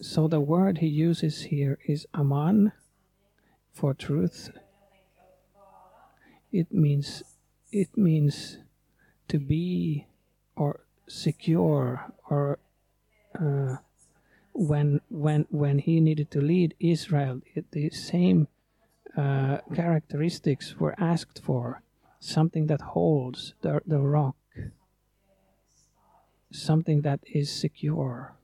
So 0.00 0.28
the 0.28 0.40
word 0.40 0.78
he 0.78 0.86
uses 0.86 1.44
here 1.44 1.78
is 1.86 2.06
aman 2.14 2.72
for 3.74 3.92
truth. 3.92 4.50
It 6.52 6.72
means 6.72 7.22
it 7.72 7.96
means 7.96 8.58
to 9.28 9.38
be 9.38 10.06
or 10.56 10.80
secure 11.08 12.12
or 12.30 12.58
uh, 13.38 13.76
when 14.52 15.00
when 15.10 15.46
when 15.50 15.80
he 15.80 16.00
needed 16.00 16.30
to 16.30 16.40
lead 16.40 16.74
Israel, 16.78 17.40
it, 17.54 17.72
the 17.72 17.90
same 17.90 18.46
uh, 19.16 19.58
characteristics 19.74 20.76
were 20.78 20.94
asked 20.98 21.42
for. 21.42 21.82
Something 22.20 22.68
that 22.68 22.80
holds 22.80 23.52
the, 23.60 23.82
the 23.86 24.00
rock, 24.00 24.36
something 26.50 27.02
that 27.02 27.20
is 27.26 27.52
secure. 27.52 28.34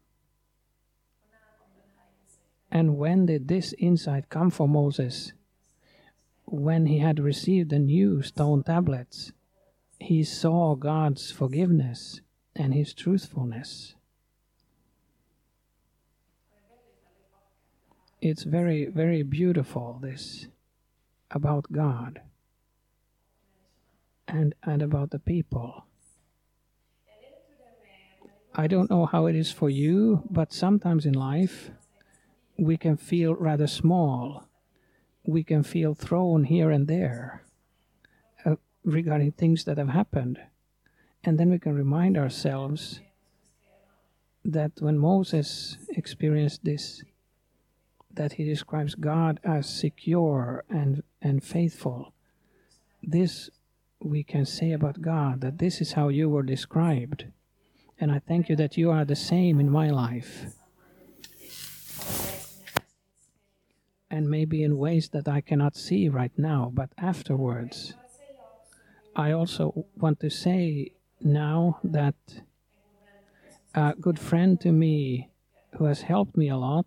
And 2.71 2.97
when 2.97 3.27
did 3.27 3.49
this 3.49 3.75
insight 3.79 4.29
come 4.29 4.51
for 4.51 4.69
Moses? 4.69 5.33
When 6.45 6.87
he 6.87 6.99
had 6.99 7.19
received 7.19 7.71
the 7.71 7.79
new 7.79 8.23
stone 8.23 8.63
tablets, 8.63 9.33
he 9.99 10.23
saw 10.25 10.75
God's 10.77 11.31
forgiveness 11.31 12.21
and 12.55 12.73
his 12.73 12.95
truthfulness. 12.95 13.95
It's 18.21 18.43
very, 18.43 18.87
very 18.87 19.23
beautiful, 19.23 19.99
this 20.01 20.47
about 21.31 21.71
God 21.73 22.21
and, 24.29 24.55
and 24.63 24.83
about 24.83 25.11
the 25.11 25.19
people. 25.19 25.87
I 28.55 28.67
don't 28.67 28.91
know 28.91 29.07
how 29.07 29.27
it 29.27 29.37
is 29.37 29.53
for 29.53 29.71
you, 29.71 30.23
but 30.29 30.53
sometimes 30.53 31.07
in 31.07 31.15
life 31.15 31.71
we 32.61 32.77
can 32.77 32.97
feel 32.97 33.35
rather 33.35 33.67
small. 33.67 34.47
We 35.25 35.43
can 35.43 35.63
feel 35.63 35.95
thrown 35.95 36.45
here 36.45 36.71
and 36.71 36.87
there 36.87 37.43
uh, 38.45 38.57
regarding 38.85 39.33
things 39.33 39.65
that 39.65 39.79
have 39.79 39.89
happened. 39.89 40.39
And 41.25 41.39
then 41.39 41.51
we 41.51 41.59
can 41.59 41.75
remind 41.75 42.19
ourselves 42.19 43.01
that 44.45 44.73
when 44.79 44.99
Moses 44.99 45.79
experienced 45.91 46.65
this, 46.65 47.03
that 48.13 48.35
he 48.35 48.45
describes 48.45 48.95
God 48.95 49.41
as 49.43 49.69
secure 49.69 50.65
and, 50.69 51.03
and 51.23 51.43
faithful. 51.43 52.13
This 53.03 53.51
we 54.03 54.23
can 54.23 54.47
say 54.47 54.73
about 54.73 55.03
God 55.03 55.43
that 55.43 55.59
this 55.59 55.81
is 55.81 55.93
how 55.93 56.09
you 56.09 56.29
were 56.29 56.43
described. 56.43 57.27
And 57.99 58.11
I 58.11 58.19
thank 58.19 58.49
you 58.49 58.57
that 58.57 58.79
you 58.79 58.91
are 58.91 59.05
the 59.05 59.17
same 59.17 59.61
in 59.61 59.71
my 59.71 59.91
life. 59.91 60.47
And 64.11 64.29
maybe 64.29 64.63
in 64.63 64.77
ways 64.77 65.11
that 65.11 65.29
I 65.29 65.41
cannot 65.41 65.77
see 65.77 66.09
right 66.09 66.33
now, 66.37 66.71
but 66.75 66.91
afterwards. 66.99 67.95
I 69.15 69.33
also 69.33 69.87
want 69.97 70.21
to 70.21 70.31
say 70.31 70.93
now 71.21 71.79
that 71.85 72.15
a 73.75 73.95
good 74.01 74.19
friend 74.19 74.61
to 74.61 74.73
me 74.73 75.31
who 75.77 75.85
has 75.85 76.03
helped 76.03 76.37
me 76.37 76.49
a 76.49 76.57
lot 76.57 76.87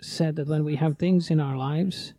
said 0.00 0.36
that 0.36 0.46
when 0.46 0.64
we 0.64 0.76
have 0.76 0.98
things 0.98 1.30
in 1.30 1.40
our 1.40 1.56
lives 1.56 2.14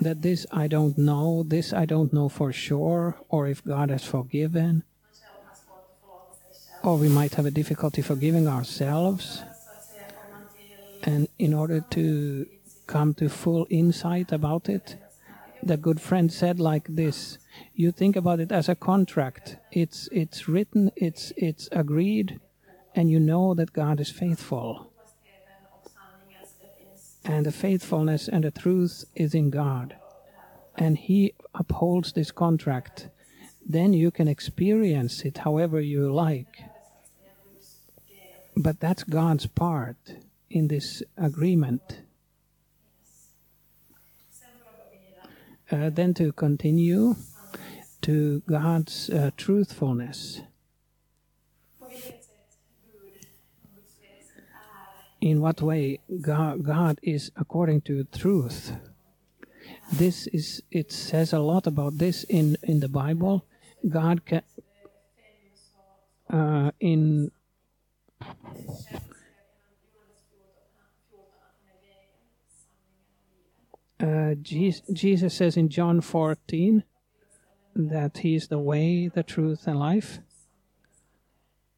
that 0.00 0.22
this 0.22 0.46
I 0.50 0.66
don't 0.66 0.96
know, 0.96 1.42
this 1.42 1.72
I 1.72 1.84
don't 1.84 2.12
know 2.12 2.28
for 2.28 2.52
sure, 2.52 3.18
or 3.28 3.46
if 3.46 3.62
God 3.62 3.90
has 3.90 4.04
forgiven, 4.04 4.82
or 6.82 6.96
we 6.96 7.08
might 7.08 7.34
have 7.34 7.46
a 7.46 7.50
difficulty 7.50 8.02
forgiving 8.02 8.48
ourselves. 8.48 9.42
And 11.02 11.28
in 11.38 11.54
order 11.54 11.80
to 11.90 12.46
come 12.90 13.14
to 13.14 13.28
full 13.28 13.66
insight 13.70 14.32
about 14.32 14.68
it. 14.68 14.96
The 15.62 15.76
good 15.76 16.00
friend 16.00 16.32
said 16.32 16.58
like 16.58 16.86
this: 16.88 17.38
you 17.74 17.92
think 17.92 18.16
about 18.16 18.40
it 18.40 18.50
as 18.50 18.68
a 18.68 18.74
contract. 18.74 19.56
It's 19.70 20.08
it's 20.10 20.48
written, 20.48 20.90
it's 20.96 21.32
it's 21.36 21.68
agreed, 21.70 22.40
and 22.96 23.08
you 23.08 23.20
know 23.20 23.54
that 23.54 23.72
God 23.72 24.00
is 24.00 24.10
faithful. 24.10 24.90
And 27.24 27.46
the 27.46 27.52
faithfulness 27.52 28.28
and 28.28 28.42
the 28.44 28.50
truth 28.50 29.04
is 29.14 29.34
in 29.34 29.50
God. 29.50 29.96
And 30.74 30.98
He 30.98 31.34
upholds 31.54 32.12
this 32.12 32.32
contract. 32.32 33.08
Then 33.64 33.92
you 33.92 34.10
can 34.10 34.26
experience 34.26 35.22
it 35.22 35.38
however 35.38 35.80
you 35.80 36.12
like. 36.12 36.69
But 38.56 38.80
that's 38.80 39.04
God's 39.04 39.46
part 39.46 39.96
in 40.50 40.68
this 40.68 41.02
agreement. 41.16 42.02
Uh, 45.70 45.88
then 45.88 46.12
to 46.14 46.32
continue 46.32 47.14
to 48.02 48.42
God's 48.48 49.08
uh, 49.10 49.30
truthfulness. 49.36 50.40
In 55.20 55.40
what 55.40 55.60
way 55.60 56.00
God, 56.20 56.64
God 56.64 56.98
is 57.02 57.30
according 57.36 57.82
to 57.82 58.04
truth. 58.04 58.72
This 59.92 60.26
is 60.28 60.62
it 60.70 60.90
says 60.90 61.32
a 61.32 61.40
lot 61.40 61.66
about 61.66 61.98
this 61.98 62.24
in 62.24 62.56
in 62.62 62.80
the 62.80 62.88
Bible. 62.88 63.44
God 63.86 64.24
can 64.24 64.42
uh, 66.30 66.70
in 66.80 67.30
uh, 74.00 74.34
Jesus, 74.40 74.82
Jesus 74.92 75.34
says 75.34 75.56
in 75.56 75.68
John 75.68 76.00
14 76.00 76.84
that 77.74 78.18
He 78.18 78.34
is 78.34 78.48
the 78.48 78.58
way, 78.58 79.08
the 79.08 79.22
truth, 79.22 79.66
and 79.66 79.78
life, 79.78 80.18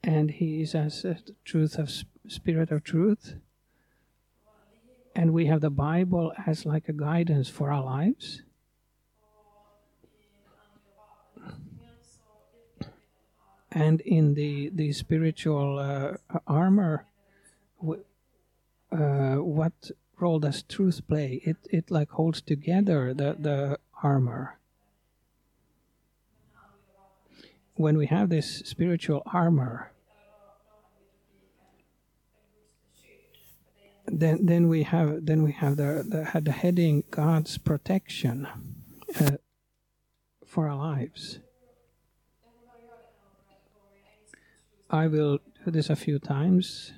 and 0.03 0.31
He 0.31 0.63
is 0.63 0.75
as 0.75 1.03
the 1.03 1.19
truth 1.45 1.79
of 1.79 1.91
Spirit 2.29 2.71
of 2.71 2.85
truth, 2.85 3.35
and 5.15 5.33
we 5.33 5.47
have 5.47 5.61
the 5.61 5.71
Bible 5.71 6.33
as 6.47 6.65
like 6.65 6.89
a 6.89 6.93
guidance 6.93 7.49
for 7.49 7.71
our 7.73 7.85
lives. 7.85 8.43
And 13.75 14.01
in 14.03 14.35
the 14.35 14.69
the 14.69 14.93
spiritual 14.93 15.79
uh, 15.79 16.39
armor, 16.47 17.07
uh, 18.93 19.37
what 19.37 19.91
role 20.21 20.39
does 20.39 20.63
truth 20.63 21.01
play? 21.09 21.41
It 21.45 21.57
it 21.71 21.91
like 21.91 22.11
holds 22.11 22.43
together 22.43 23.15
the 23.15 23.37
the 23.39 23.79
armor. 24.03 24.59
When 27.75 27.97
we 27.97 28.07
have 28.07 28.29
this 28.29 28.63
spiritual 28.67 29.23
armor, 29.27 29.93
then 34.07 34.45
then 34.45 34.69
we 34.69 34.83
have 34.83 35.25
then 35.25 35.43
we 35.43 35.53
have 35.53 35.77
the 35.77 36.05
the, 36.07 36.41
the 36.41 36.53
heading 36.53 37.05
God's 37.11 37.57
protection 37.57 38.47
uh, 39.19 39.37
for 40.47 40.69
our 40.69 40.77
lives. 40.77 41.39
I 44.93 45.07
will 45.07 45.39
do 45.65 45.71
this 45.71 45.89
a 45.89 45.97
few 45.97 46.19
times. 46.19 46.93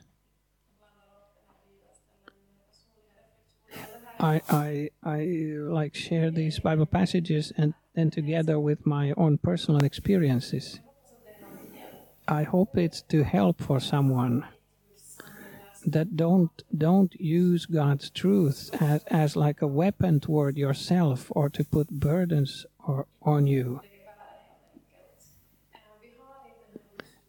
I, 4.19 4.40
I, 4.49 4.90
I 5.04 5.19
like 5.56 5.95
share 5.95 6.32
these 6.32 6.58
Bible 6.58 6.86
passages 6.86 7.52
and 7.56 7.75
then 7.95 8.10
together 8.10 8.58
with 8.58 8.84
my 8.84 9.12
own 9.16 9.38
personal 9.38 9.84
experiences. 9.84 10.80
I 12.26 12.42
hope 12.42 12.76
it's 12.76 13.02
to 13.02 13.23
help 13.23 13.62
for 13.62 13.78
someone 13.78 14.45
that 15.86 16.16
don't 16.16 16.62
don't 16.76 17.14
use 17.21 17.66
God's 17.66 18.08
truth 18.10 18.71
as, 18.80 19.04
as 19.08 19.36
like 19.36 19.60
a 19.60 19.66
weapon 19.66 20.19
toward 20.19 20.56
yourself 20.56 21.30
or 21.30 21.50
to 21.50 21.62
put 21.62 21.90
burdens 21.90 22.64
or, 22.86 23.06
on 23.23 23.47
you. 23.47 23.82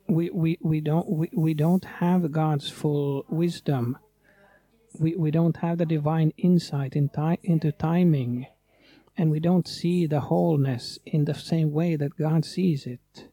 We, 0.08 0.30
we, 0.30 0.58
we 0.62 0.82
don't 0.82 1.10
we, 1.10 1.30
we 1.34 1.54
don't 1.54 1.84
have 1.86 2.32
God's 2.32 2.70
full 2.70 3.26
wisdom 3.28 3.98
we, 5.00 5.16
we 5.16 5.32
don't 5.32 5.58
have 5.58 5.78
the 5.78 5.86
divine 5.86 6.34
insight 6.38 6.96
in 6.96 7.10
ti- 7.10 7.40
into 7.44 7.72
timing, 7.72 8.48
and 9.18 9.32
we 9.32 9.40
don't 9.40 9.68
see 9.68 10.06
the 10.06 10.22
wholeness 10.22 11.00
in 11.06 11.26
the 11.26 11.34
same 11.34 11.72
way 11.72 11.96
that 11.96 12.18
God 12.18 12.46
sees 12.46 12.86
it. 12.86 13.30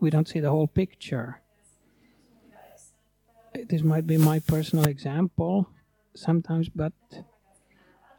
We 0.00 0.10
don't 0.10 0.28
see 0.28 0.40
the 0.40 0.50
whole 0.50 0.66
picture. 0.66 1.40
This 3.68 3.82
might 3.82 4.06
be 4.06 4.16
my 4.16 4.40
personal 4.40 4.86
example 4.86 5.68
sometimes, 6.14 6.68
but 6.68 6.92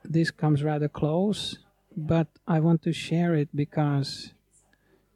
this 0.04 0.32
comes 0.32 0.64
rather 0.64 0.88
close. 0.88 1.60
But 1.98 2.28
I 2.48 2.60
want 2.60 2.84
to 2.84 2.94
share 2.94 3.36
it 3.36 3.50
because 3.54 4.34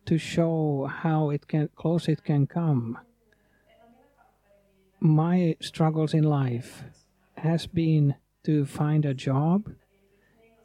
to 0.10 0.18
show 0.18 0.90
how 1.04 1.30
it 1.30 1.48
can 1.48 1.70
close 1.76 2.08
it 2.08 2.24
can 2.24 2.48
come. 2.48 2.98
My 5.00 5.56
struggles 5.62 6.16
in 6.16 6.24
life 6.24 6.84
has 7.38 7.68
been 7.68 8.16
to 8.44 8.66
find 8.66 9.06
a 9.06 9.14
job. 9.14 9.70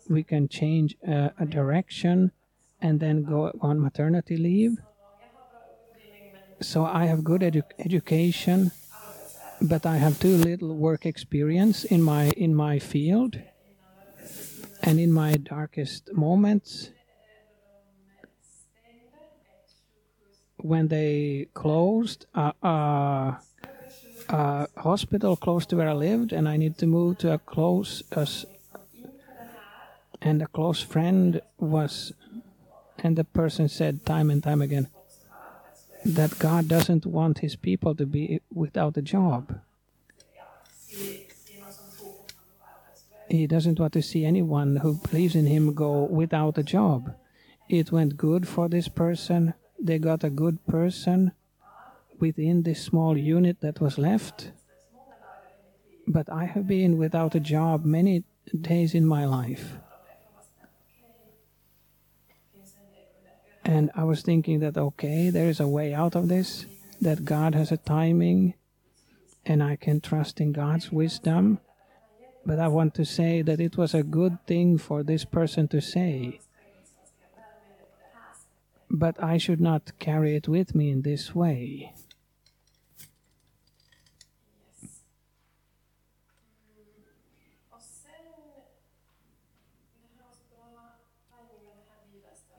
We 0.09 0.23
can 0.23 0.49
change 0.49 0.97
a 1.05 1.45
direction 1.47 2.33
and 2.81 3.01
then 3.01 3.25
go 3.25 3.53
on 3.61 3.83
maternity 3.83 4.39
leave. 4.39 4.79
So 6.63 6.87
I 6.87 7.05
have 7.05 7.23
good 7.23 7.43
edu 7.43 7.63
education, 7.79 8.71
but 9.61 9.85
I 9.85 9.97
have 9.99 10.19
too 10.19 10.37
little 10.39 10.75
work 10.75 11.05
experience 11.05 11.85
in 11.85 12.01
my 12.03 12.31
in 12.31 12.55
my 12.55 12.79
field. 12.79 13.37
And 14.83 14.99
in 14.99 15.13
my 15.13 15.37
darkest 15.37 16.13
moments, 16.15 16.91
when 20.65 20.89
they 20.89 21.47
closed, 21.53 22.25
uh, 22.35 22.53
uh, 22.63 23.35
a 24.31 24.67
hospital 24.79 25.37
close 25.37 25.67
to 25.67 25.77
where 25.77 25.91
I 25.91 25.93
lived, 25.93 26.33
and 26.33 26.49
I 26.49 26.57
need 26.57 26.79
to 26.79 26.87
move 26.87 27.19
to 27.19 27.35
a 27.35 27.39
close. 27.39 28.03
And 30.23 30.41
a 30.41 30.47
close 30.47 30.81
friend 30.81 31.43
was, 31.59 32.15
and 33.03 33.15
the 33.15 33.25
person 33.25 33.69
said 33.69 34.07
time 34.07 34.31
and 34.31 34.43
time 34.43 34.63
again 34.63 34.89
that 36.07 36.39
God 36.39 36.67
doesn't 36.67 37.05
want 37.05 37.41
His 37.41 37.57
people 37.57 37.95
to 37.97 38.07
be 38.07 38.41
without 38.51 38.97
a 38.97 39.03
job. 39.03 39.61
He 43.29 43.47
doesn't 43.47 43.79
want 43.79 43.93
to 43.93 44.03
see 44.03 44.25
anyone 44.25 44.77
who 44.77 44.95
believes 44.95 45.35
in 45.35 45.45
Him 45.45 45.75
go 45.75 46.05
without 46.05 46.57
a 46.57 46.63
job. 46.63 47.15
It 47.69 47.93
went 47.93 48.17
good 48.17 48.49
for 48.49 48.71
this 48.71 48.89
person. 48.89 49.53
They 49.85 49.99
got 49.99 50.25
a 50.25 50.31
good 50.31 50.67
person 50.67 51.33
within 52.19 52.63
this 52.63 52.83
small 52.83 53.19
unit 53.19 53.61
that 53.61 53.83
was 53.83 53.99
left. 53.99 54.51
But 56.07 56.33
I 56.33 56.47
have 56.47 56.67
been 56.67 56.97
without 56.97 57.35
a 57.35 57.41
job 57.41 57.85
many 57.85 58.25
days 58.59 58.95
in 58.95 59.05
my 59.05 59.27
life. 59.27 59.75
And 63.63 63.91
I 63.95 64.05
was 64.05 64.23
thinking 64.23 64.61
that, 64.61 64.79
okay, 64.79 65.29
there 65.29 65.51
is 65.51 65.61
a 65.61 65.69
way 65.69 65.93
out 65.93 66.17
of 66.17 66.29
this, 66.29 66.65
that 67.03 67.27
God 67.27 67.55
has 67.55 67.71
a 67.71 67.77
timing, 67.77 68.55
and 69.45 69.63
I 69.63 69.77
can 69.77 70.01
trust 70.01 70.41
in 70.41 70.53
God's 70.53 70.93
wisdom. 70.93 71.61
But 72.47 72.59
I 72.59 72.69
want 72.69 72.95
to 72.95 73.05
say 73.05 73.43
that 73.43 73.61
it 73.61 73.77
was 73.77 73.93
a 73.93 74.03
good 74.03 74.39
thing 74.47 74.79
for 74.79 75.03
this 75.03 75.27
person 75.27 75.69
to 75.69 75.81
say. 75.83 76.41
But 78.97 79.23
I 79.23 79.39
should 79.39 79.61
not 79.61 79.99
carry 79.99 80.37
it 80.37 80.47
with 80.47 80.75
me 80.75 80.91
in 80.91 81.03
this 81.03 81.35
way. 81.35 81.93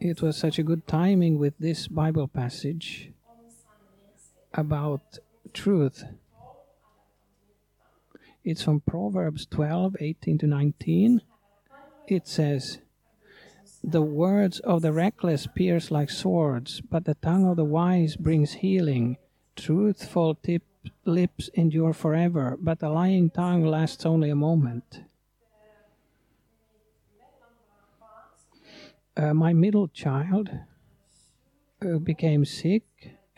it 0.09 0.21
was 0.21 0.37
such 0.37 0.59
a 0.59 0.63
good 0.63 0.85
timing 0.87 1.39
with 1.39 1.57
this 1.57 1.87
Bible 1.87 2.27
passage 2.27 3.11
about 4.53 5.17
truth. 5.51 6.03
It's 8.43 8.61
from 8.61 8.81
Proverbs 8.81 9.47
12 9.47 9.95
18 9.99 10.37
to 10.39 10.47
19. 10.47 11.21
It 12.07 12.27
says, 12.27 12.79
The 13.87 14.01
words 14.01 14.59
of 14.61 14.81
the 14.81 14.91
reckless 14.91 15.47
pierce 15.47 15.91
like 15.91 16.09
swords, 16.09 16.81
but 16.81 17.05
the 17.05 17.15
tongue 17.15 17.45
of 17.47 17.55
the 17.55 17.63
wise 17.63 18.15
brings 18.15 18.53
healing. 18.53 19.17
Truthful 19.55 20.35
tip, 20.35 20.63
lips 21.05 21.49
endure 21.53 21.93
forever, 21.93 22.57
but 22.59 22.81
a 22.81 22.89
lying 22.89 23.29
tongue 23.29 23.65
lasts 23.65 24.05
only 24.05 24.29
a 24.29 24.35
moment. 24.35 25.01
uh, 29.17 29.33
my 29.33 29.53
middle 29.53 29.87
child 29.87 30.49
uh, 31.81 31.97
became 31.99 32.45
sick 32.45 32.83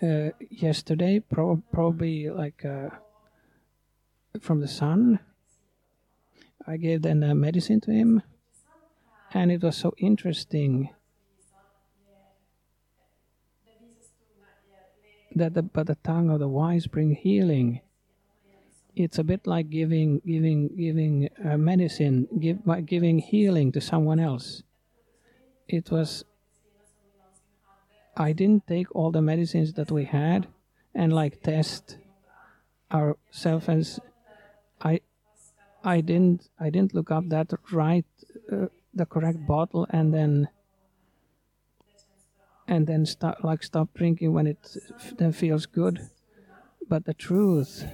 uh, 0.01 0.29
yesterday, 0.49 1.19
pro- 1.19 1.61
probably 1.71 2.29
like 2.29 2.65
uh, 2.65 2.89
from 4.41 4.61
the 4.61 4.67
sun. 4.67 5.19
I 6.65 6.77
gave 6.77 7.01
then 7.01 7.23
uh, 7.23 7.33
medicine 7.33 7.79
to 7.81 7.91
him, 7.91 8.21
and 9.33 9.51
it 9.51 9.61
was 9.61 9.75
so 9.75 9.93
interesting 9.97 10.89
that 15.35 15.53
the, 15.53 15.63
but 15.63 15.87
the 15.87 15.95
tongue 16.03 16.29
of 16.29 16.39
the 16.39 16.47
wise 16.47 16.87
bring 16.87 17.15
healing. 17.15 17.81
It's 18.95 19.19
a 19.19 19.23
bit 19.23 19.45
like 19.45 19.69
giving 19.69 20.21
giving 20.25 20.75
giving 20.75 21.29
uh, 21.45 21.57
medicine, 21.57 22.27
give, 22.39 22.59
giving 22.85 23.19
healing 23.19 23.71
to 23.73 23.81
someone 23.81 24.19
else. 24.19 24.63
It 25.67 25.91
was. 25.91 26.25
I 28.15 28.31
didn't 28.31 28.65
take 28.65 28.93
all 28.95 29.11
the 29.11 29.21
medicines 29.21 29.73
that 29.73 29.91
we 29.91 30.05
had 30.05 30.47
and 30.95 31.13
like 31.13 31.43
test 31.43 31.97
ourselves 32.91 33.69
as 33.69 33.99
I 34.81 35.01
I 35.83 36.01
didn't 36.01 36.49
I 36.59 36.71
didn't 36.71 36.95
look 36.95 37.11
up 37.11 37.29
that 37.29 37.53
right 37.71 38.05
uh, 38.51 38.67
the 38.97 39.05
correct 39.05 39.45
bottle 39.47 39.87
and 39.89 40.13
then 40.13 40.49
and 42.67 42.85
then 42.85 43.05
start 43.05 43.43
like 43.43 43.63
stop 43.63 43.89
drinking 43.93 44.33
when 44.33 44.47
it 44.47 44.77
then 45.17 45.31
feels 45.31 45.65
good. 45.65 46.09
But 46.89 47.05
the 47.05 47.13
truth 47.13 47.85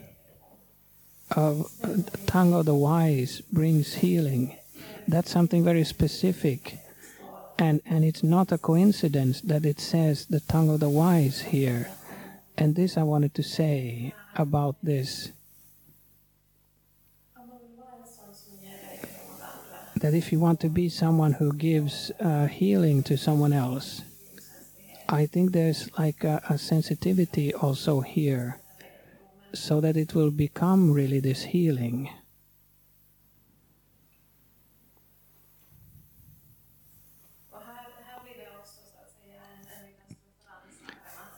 of 1.35 1.69
the 1.81 2.17
tongue 2.25 2.53
of 2.53 2.65
the 2.65 2.75
wise 2.75 3.41
brings 3.51 3.95
healing. 3.95 4.57
That's 5.07 5.31
something 5.31 5.63
very 5.63 5.83
specific. 5.83 6.79
And, 7.57 7.81
and 7.85 8.03
it's 8.03 8.23
not 8.23 8.51
a 8.51 8.57
coincidence 8.57 9.41
that 9.41 9.65
it 9.65 9.79
says 9.79 10.25
the 10.25 10.39
tongue 10.39 10.69
of 10.69 10.79
the 10.79 10.89
wise 10.89 11.41
here. 11.41 11.89
And 12.57 12.75
this 12.75 12.97
I 12.97 13.03
wanted 13.03 13.33
to 13.35 13.43
say 13.43 14.13
about 14.35 14.75
this. 14.81 15.31
That 20.03 20.13
if 20.13 20.33
you 20.33 20.39
want 20.41 20.59
to 20.59 20.67
be 20.67 20.89
someone 20.89 21.31
who 21.31 21.53
gives 21.53 22.11
uh, 22.19 22.47
healing 22.47 23.03
to 23.03 23.15
someone 23.15 23.53
else, 23.53 24.01
I 25.07 25.25
think 25.25 25.53
there's 25.53 25.89
like 25.97 26.25
a, 26.25 26.41
a, 26.49 26.57
sensitivity 26.57 27.53
also 27.53 28.01
here, 28.01 28.59
so 29.53 29.79
that 29.79 29.95
it 29.95 30.13
will 30.13 30.29
become 30.29 30.91
really 30.91 31.21
this 31.21 31.43
healing. 31.43 32.09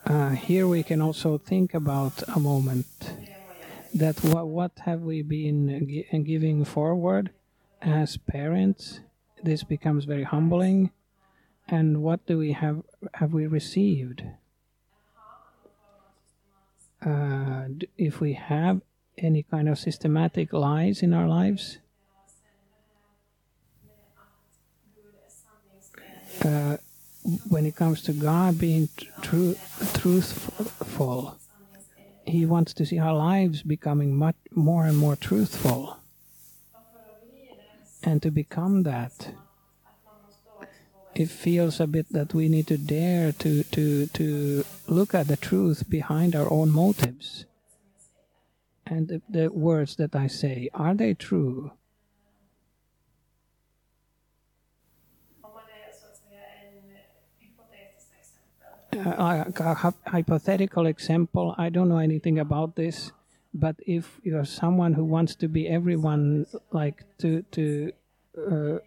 Uh, 0.08 0.30
here 0.30 0.68
we 0.68 0.82
can 0.82 1.04
also 1.04 1.38
think 1.38 1.76
about 1.76 2.24
a 2.36 2.40
moment 2.40 2.88
that 3.94 4.16
what, 4.24 4.48
what 4.48 4.72
have 4.86 5.02
we 5.02 5.22
been 5.22 5.86
gi 5.88 6.24
giving 6.24 6.66
forward 6.66 7.30
as 7.82 8.18
parents? 8.18 9.02
This 9.44 9.64
becomes 9.64 10.06
very 10.06 10.24
humbling 10.24 10.92
and 11.68 12.04
what 12.04 12.26
do 12.26 12.38
we 12.38 12.52
have 12.52 12.84
have 13.16 13.34
we 13.34 13.48
received 13.48 14.24
uh, 17.06 17.66
if 17.98 18.20
we 18.20 18.34
have 18.34 18.82
any 19.18 19.44
kind 19.44 19.70
of 19.70 19.80
systematic 19.80 20.54
lies 20.54 21.02
in 21.02 21.14
our 21.14 21.28
lives 21.28 21.80
uh, 26.44 26.78
when 27.50 27.66
it 27.66 27.76
comes 27.76 28.02
to 28.04 28.14
God 28.14 28.60
being 28.60 28.90
tr- 29.22 29.54
truthful 29.94 31.38
he 32.28 32.46
wants 32.46 32.74
to 32.74 32.86
see 32.86 33.00
our 33.00 33.16
lives 33.16 33.64
becoming 33.64 34.16
much 34.16 34.36
more 34.52 34.86
and 34.86 34.98
more 34.98 35.16
truthful 35.16 35.98
and 38.06 38.22
to 38.22 38.32
become 38.32 38.84
that 38.84 39.34
it 41.16 41.30
feels 41.30 41.80
a 41.80 41.88
bit 41.88 42.12
that 42.12 42.34
we 42.34 42.50
need 42.50 42.68
to 42.68 42.78
dare 42.78 43.32
to 43.32 43.64
to 43.64 44.06
to 44.08 44.66
look 44.88 45.16
at 45.16 45.28
the 45.28 45.38
truth 45.38 45.90
behind 45.90 46.36
our 46.36 46.52
own 46.52 46.70
motives. 46.70 47.46
And 48.86 49.08
the, 49.08 49.22
the 49.28 49.48
words 49.52 49.96
that 49.96 50.16
i 50.16 50.28
say 50.28 50.70
are 50.74 50.94
they 50.94 51.14
true? 51.14 51.72
Uh, 58.96 59.44
a, 59.50 59.94
hypothetical 60.08 60.86
example 60.86 61.54
i 61.58 61.68
don't 61.68 61.90
know 61.90 61.98
anything 61.98 62.40
about 62.40 62.78
this 62.78 63.12
but 63.56 63.78
if 63.88 64.20
you're 64.22 64.46
someone 64.46 64.94
who 64.94 65.06
wants 65.06 65.34
to 65.36 65.48
be 65.48 65.68
everyone 65.68 66.46
like 66.72 67.06
to 67.18 67.42
to 67.52 67.92
uh, 68.38 68.80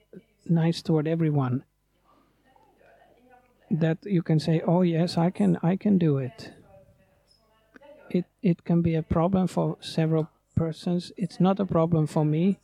nice 0.47 0.83
toward 0.83 1.09
everyone 1.09 1.65
that 3.71 3.99
you 4.05 4.23
can 4.23 4.39
say, 4.39 4.61
"Oh 4.61 4.83
yes, 4.83 5.17
I 5.17 5.31
can, 5.31 5.59
I 5.63 5.77
can 5.77 5.99
do 5.99 6.19
it." 6.19 6.53
It 8.11 8.27
it 8.43 8.65
can 8.65 8.83
be 8.83 8.95
a 8.95 9.03
problem 9.03 9.47
for 9.47 9.77
several 9.81 10.29
persons. 10.55 11.13
It's 11.17 11.41
not 11.41 11.61
a 11.61 11.67
problem 11.67 12.07
for 12.07 12.25
me, 12.25 12.59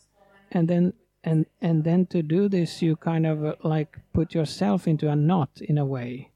and 0.53 0.69
then 0.69 0.93
and 1.23 1.47
and 1.61 1.85
then 1.85 2.07
to 2.07 2.23
do 2.23 2.49
this, 2.49 2.83
you 2.83 2.97
kind 2.97 3.27
of 3.27 3.45
uh, 3.45 3.55
like 3.63 3.99
put 4.13 4.35
yourself 4.35 4.87
into 4.87 5.09
a 5.09 5.17
knot 5.17 5.61
in 5.61 5.79
a 5.79 5.87
way. 5.87 6.31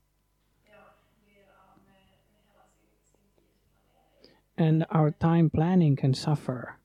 And 4.58 4.84
our 4.90 5.12
time 5.12 5.48
planning 5.48 5.96
can 5.96 6.12
suffer. 6.12 6.76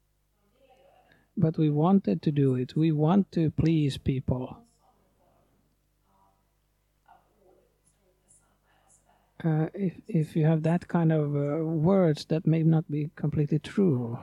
But 1.35 1.57
we 1.57 1.69
wanted 1.69 2.21
to 2.21 2.31
do 2.31 2.55
it. 2.55 2.75
We 2.77 2.91
want 2.91 3.31
to 3.33 3.49
please 3.49 3.97
people 3.97 4.63
uh, 9.43 9.67
if 9.73 9.93
if 10.07 10.35
you 10.35 10.45
have 10.45 10.63
that 10.63 10.87
kind 10.87 11.11
of 11.11 11.35
uh, 11.35 11.63
words 11.65 12.25
that 12.25 12.47
may 12.47 12.63
not 12.63 12.89
be 12.89 13.09
completely 13.15 13.59
true. 13.59 14.19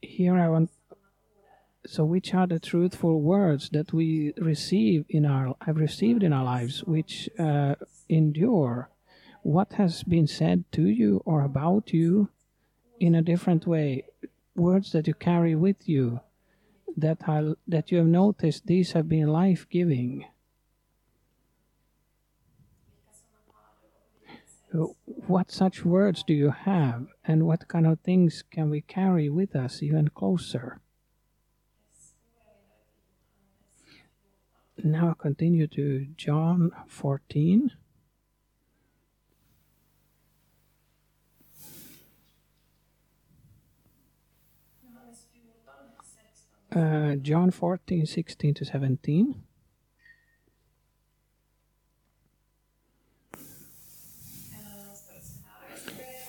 Here 0.00 0.36
I 0.36 0.48
want. 0.48 0.70
So, 1.86 2.04
which 2.04 2.32
are 2.32 2.46
the 2.46 2.60
truthful 2.60 3.20
words 3.20 3.68
that 3.70 3.92
we 3.92 4.32
receive 4.38 5.04
in 5.08 5.26
our 5.26 5.54
I've 5.60 5.76
received 5.76 6.22
in 6.22 6.32
our 6.32 6.44
lives, 6.44 6.84
which 6.84 7.28
uh, 7.38 7.74
endure? 8.08 8.88
What 9.44 9.74
has 9.74 10.02
been 10.02 10.26
said 10.26 10.64
to 10.72 10.82
you 10.82 11.22
or 11.24 11.42
about 11.42 11.92
you 11.92 12.30
in 12.98 13.14
a 13.14 13.22
different 13.22 13.66
way? 13.66 14.04
Words 14.56 14.90
that 14.92 15.06
you 15.06 15.14
carry 15.14 15.54
with 15.54 15.88
you 15.88 16.20
that 16.96 17.28
are, 17.28 17.54
that 17.68 17.92
you 17.92 17.98
have 17.98 18.06
noticed 18.06 18.66
these 18.66 18.92
have 18.92 19.08
been 19.08 19.28
life 19.28 19.66
giving 19.70 20.24
what 25.26 25.50
such 25.50 25.84
words 25.84 26.24
do 26.24 26.34
you 26.34 26.50
have, 26.50 27.06
and 27.24 27.46
what 27.46 27.68
kind 27.68 27.86
of 27.86 28.00
things 28.00 28.42
can 28.50 28.70
we 28.70 28.80
carry 28.80 29.28
with 29.28 29.54
us 29.54 29.82
even 29.82 30.08
closer? 30.08 30.80
Now 34.82 35.14
continue 35.14 35.66
to 35.68 36.08
John 36.16 36.72
14. 36.88 37.70
Uh, 46.74 47.14
John 47.16 47.52
14, 47.52 48.04
16 48.04 48.54
to 48.54 48.64
17. 48.64 49.44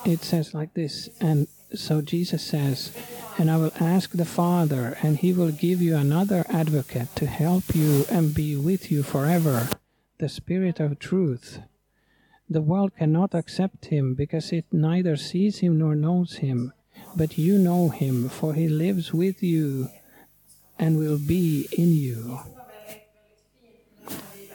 it 0.06 0.24
says 0.24 0.54
like 0.54 0.76
this, 0.76 1.10
and 1.20 1.48
so 1.74 2.00
Jesus 2.00 2.44
says, 2.44 2.96
and 3.40 3.50
I 3.50 3.58
will 3.58 3.72
ask 3.80 4.12
the 4.12 4.24
Father, 4.24 4.98
and 5.02 5.18
he 5.18 5.34
will 5.34 5.52
give 5.52 5.82
you 5.82 5.96
another 5.96 6.46
advocate 6.48 7.16
to 7.16 7.26
help 7.26 7.76
you 7.76 8.06
and 8.12 8.34
be 8.34 8.56
with 8.56 8.92
you 8.92 9.02
forever, 9.02 9.68
the 10.20 10.30
Spirit 10.30 10.80
of 10.80 11.00
truth. 11.00 11.60
The 12.48 12.62
world 12.62 12.92
cannot 12.96 13.34
accept 13.34 13.86
him 13.86 14.14
because 14.14 14.52
it 14.52 14.66
neither 14.72 15.18
sees 15.18 15.58
him 15.60 15.80
nor 15.80 15.96
knows 15.96 16.36
him, 16.36 16.72
but 17.16 17.40
you 17.40 17.58
know 17.58 17.90
him, 17.90 18.30
for 18.30 18.54
he 18.54 18.70
lives 18.70 19.12
with 19.12 19.42
you 19.42 19.90
and 20.78 20.98
will 20.98 21.18
be 21.18 21.68
in 21.72 21.94
you. 21.94 22.40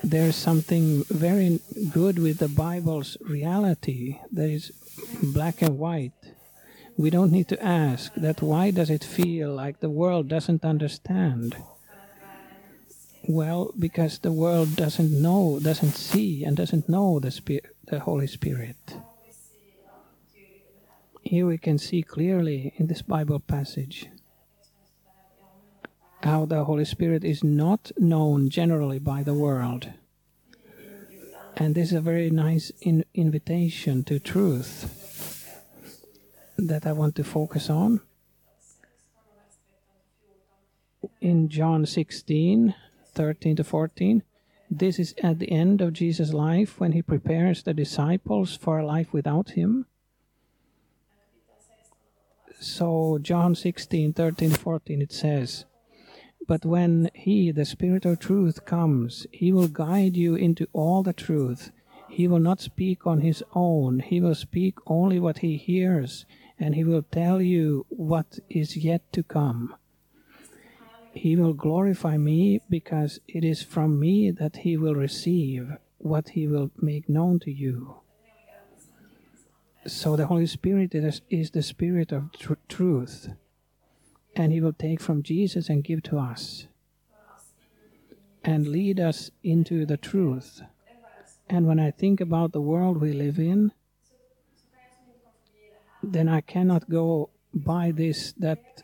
There's 0.02 0.36
something 0.36 1.04
very 1.10 1.60
good 1.92 2.18
with 2.18 2.38
the 2.38 2.48
Bible's 2.48 3.18
reality. 3.20 4.18
that 4.32 4.48
is 4.48 4.72
black 5.22 5.60
and 5.60 5.78
white. 5.78 6.12
We 6.96 7.10
don't 7.10 7.32
need 7.32 7.48
to 7.48 7.62
ask 7.62 8.12
that 8.14 8.42
why 8.42 8.70
does 8.70 8.90
it 8.90 9.04
feel 9.04 9.54
like 9.54 9.80
the 9.80 9.90
world 9.90 10.28
doesn't 10.28 10.64
understand? 10.64 11.56
Well, 13.28 13.72
because 13.78 14.18
the 14.18 14.32
world 14.32 14.76
doesn't 14.76 15.12
know, 15.12 15.60
doesn't 15.62 15.94
see, 15.94 16.44
and 16.44 16.56
doesn't 16.56 16.88
know 16.88 17.20
the 17.20 17.30
Spirit, 17.30 17.76
the 17.86 18.00
Holy 18.00 18.26
Spirit. 18.26 18.76
Here 21.22 21.46
we 21.46 21.58
can 21.58 21.78
see 21.78 22.02
clearly 22.02 22.72
in 22.76 22.86
this 22.86 23.02
Bible 23.02 23.38
passage 23.38 24.08
how 26.22 26.44
the 26.44 26.64
Holy 26.64 26.84
Spirit 26.84 27.24
is 27.24 27.42
not 27.42 27.90
known 27.98 28.50
generally 28.50 28.98
by 28.98 29.22
the 29.22 29.34
world. 29.34 29.92
And 31.56 31.74
this 31.74 31.88
is 31.88 31.96
a 31.96 32.00
very 32.00 32.30
nice 32.30 32.72
in 32.80 33.04
invitation 33.14 34.04
to 34.04 34.18
truth 34.18 34.96
that 36.56 36.86
I 36.86 36.92
want 36.92 37.16
to 37.16 37.24
focus 37.24 37.70
on. 37.70 38.00
In 41.20 41.48
John 41.48 41.86
16, 41.86 42.74
13 43.14 43.56
to 43.56 43.64
14, 43.64 44.22
this 44.70 44.98
is 44.98 45.14
at 45.22 45.38
the 45.38 45.50
end 45.50 45.80
of 45.80 45.92
Jesus' 45.92 46.32
life 46.32 46.78
when 46.78 46.92
he 46.92 47.02
prepares 47.02 47.62
the 47.62 47.74
disciples 47.74 48.56
for 48.56 48.78
a 48.78 48.86
life 48.86 49.12
without 49.12 49.50
him. 49.50 49.86
So, 52.60 53.18
John 53.20 53.54
16, 53.54 54.12
13 54.12 54.50
14, 54.50 55.02
it 55.02 55.12
says, 55.12 55.64
But 56.46 56.64
when 56.64 57.10
he, 57.14 57.50
the 57.50 57.64
Spirit 57.64 58.04
of 58.04 58.18
truth, 58.18 58.64
comes, 58.64 59.26
he 59.30 59.52
will 59.52 59.68
guide 59.68 60.16
you 60.16 60.34
into 60.34 60.66
all 60.72 61.02
the 61.02 61.12
truth. 61.12 61.70
He 62.08 62.26
will 62.26 62.40
not 62.40 62.60
speak 62.60 63.06
on 63.06 63.20
his 63.20 63.42
own, 63.54 64.00
he 64.00 64.20
will 64.20 64.34
speak 64.34 64.74
only 64.86 65.20
what 65.20 65.38
he 65.38 65.56
hears, 65.56 66.26
and 66.58 66.74
he 66.74 66.84
will 66.84 67.02
tell 67.02 67.40
you 67.40 67.86
what 67.88 68.40
is 68.48 68.76
yet 68.76 69.12
to 69.12 69.22
come. 69.22 69.74
He 71.12 71.36
will 71.36 71.54
glorify 71.54 72.16
me 72.16 72.60
because 72.68 73.20
it 73.26 73.44
is 73.44 73.62
from 73.62 73.98
me 73.98 74.30
that 74.30 74.58
he 74.58 74.76
will 74.76 74.94
receive 74.94 75.76
what 75.98 76.30
he 76.30 76.46
will 76.46 76.70
make 76.80 77.08
known 77.08 77.38
to 77.40 77.50
you. 77.50 77.96
So 79.86 80.16
the 80.16 80.26
Holy 80.26 80.46
Spirit 80.46 80.94
is, 80.94 81.22
is 81.30 81.50
the 81.50 81.62
Spirit 81.62 82.12
of 82.12 82.32
tr- 82.32 82.54
truth, 82.68 83.30
and 84.34 84.52
he 84.52 84.60
will 84.60 84.72
take 84.72 85.00
from 85.00 85.22
Jesus 85.22 85.68
and 85.68 85.84
give 85.84 86.02
to 86.04 86.18
us 86.18 86.66
and 88.42 88.68
lead 88.68 88.98
us 88.98 89.30
into 89.42 89.84
the 89.84 89.96
truth. 89.96 90.62
And 91.48 91.66
when 91.66 91.80
I 91.80 91.90
think 91.90 92.20
about 92.20 92.52
the 92.52 92.60
world 92.60 93.00
we 93.00 93.12
live 93.12 93.38
in, 93.38 93.72
then 96.02 96.28
I 96.28 96.40
cannot 96.40 96.88
go 96.88 97.30
by 97.52 97.90
this 97.90 98.32
that 98.38 98.82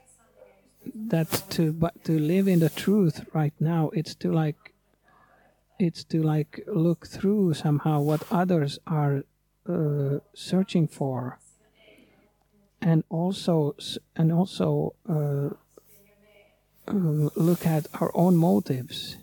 that 0.94 1.44
to 1.50 1.72
but 1.72 2.04
to 2.04 2.18
live 2.18 2.46
in 2.48 2.60
the 2.60 2.68
truth 2.68 3.24
right 3.32 3.54
now 3.60 3.90
it's 3.92 4.14
to 4.14 4.30
like 4.30 4.74
it's 5.78 6.04
to 6.04 6.22
like 6.22 6.62
look 6.66 7.06
through 7.06 7.54
somehow 7.54 8.00
what 8.00 8.22
others 8.30 8.78
are 8.86 9.22
uh, 9.68 10.18
searching 10.34 10.86
for 10.86 11.38
and 12.80 13.04
also 13.08 13.74
and 14.14 14.32
also 14.32 14.94
uh, 15.08 15.50
uh, 16.88 17.28
look 17.34 17.66
at 17.66 17.86
our 18.00 18.10
own 18.14 18.36
motives 18.36 19.16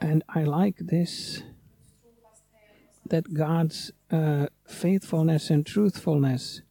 and 0.00 0.22
I 0.28 0.44
like 0.44 0.76
this 0.78 1.42
that 3.06 3.34
God's 3.34 3.92
uh, 4.10 4.46
faithfulness 4.66 5.50
and 5.50 5.66
truthfulness 5.66 6.62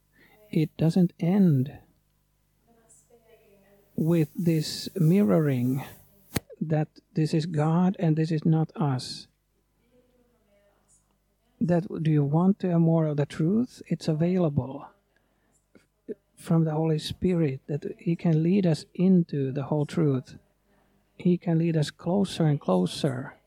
it 0.51 0.75
doesn't 0.77 1.13
end 1.19 1.71
with 3.95 4.29
this 4.35 4.89
mirroring 4.95 5.83
that 6.61 6.87
this 7.13 7.33
is 7.33 7.45
God 7.45 7.95
and 7.99 8.15
this 8.15 8.31
is 8.31 8.45
not 8.45 8.71
us. 8.75 9.27
That 11.65 12.03
do 12.03 12.11
you 12.11 12.25
want 12.25 12.61
more 12.63 13.05
of 13.05 13.15
the 13.15 13.25
truth? 13.25 13.81
It's 13.87 14.09
available 14.09 14.85
from 16.35 16.65
the 16.65 16.71
Holy 16.71 16.99
Spirit 16.99 17.61
that 17.67 17.85
He 17.97 18.17
can 18.17 18.43
lead 18.43 18.67
us 18.67 18.83
into 18.93 19.53
the 19.53 19.63
whole 19.63 19.85
truth. 19.85 20.35
He 21.15 21.37
can 21.37 21.57
lead 21.57 21.77
us 21.77 21.89
closer 21.89 22.45
and 22.45 22.59
closer. 22.59 23.37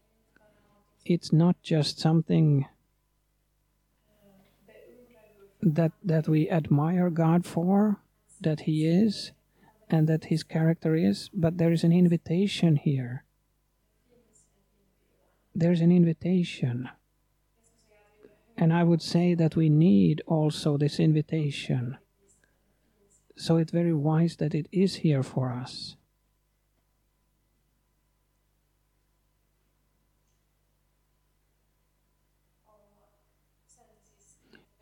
It's 1.05 1.31
not 1.31 1.61
just 1.63 2.01
something 2.01 2.65
that 5.61 5.93
that 6.03 6.27
we 6.27 6.49
admire 6.49 7.11
God 7.11 7.45
for, 7.45 8.01
that 8.41 8.61
He 8.61 8.87
is, 8.87 9.33
and 9.91 10.09
that 10.09 10.27
His 10.27 10.43
character 10.43 10.95
is, 10.97 11.29
but 11.35 11.59
there 11.59 11.73
is 11.73 11.85
an 11.85 11.93
invitation 11.93 12.77
here. 12.77 13.25
There's 15.55 15.83
an 15.83 15.93
invitation. 15.93 16.89
And 18.57 18.73
I 18.73 18.85
would 18.85 19.03
say 19.03 19.35
that 19.35 19.55
we 19.55 19.69
need 19.69 20.23
also 20.27 20.77
this 20.77 20.99
invitation. 20.99 21.99
So 23.37 23.59
it's 23.59 23.73
very 23.73 23.93
wise 23.93 24.37
that 24.37 24.55
it 24.55 24.67
is 24.73 24.97
here 24.97 25.23
for 25.23 25.53
us. 25.53 25.97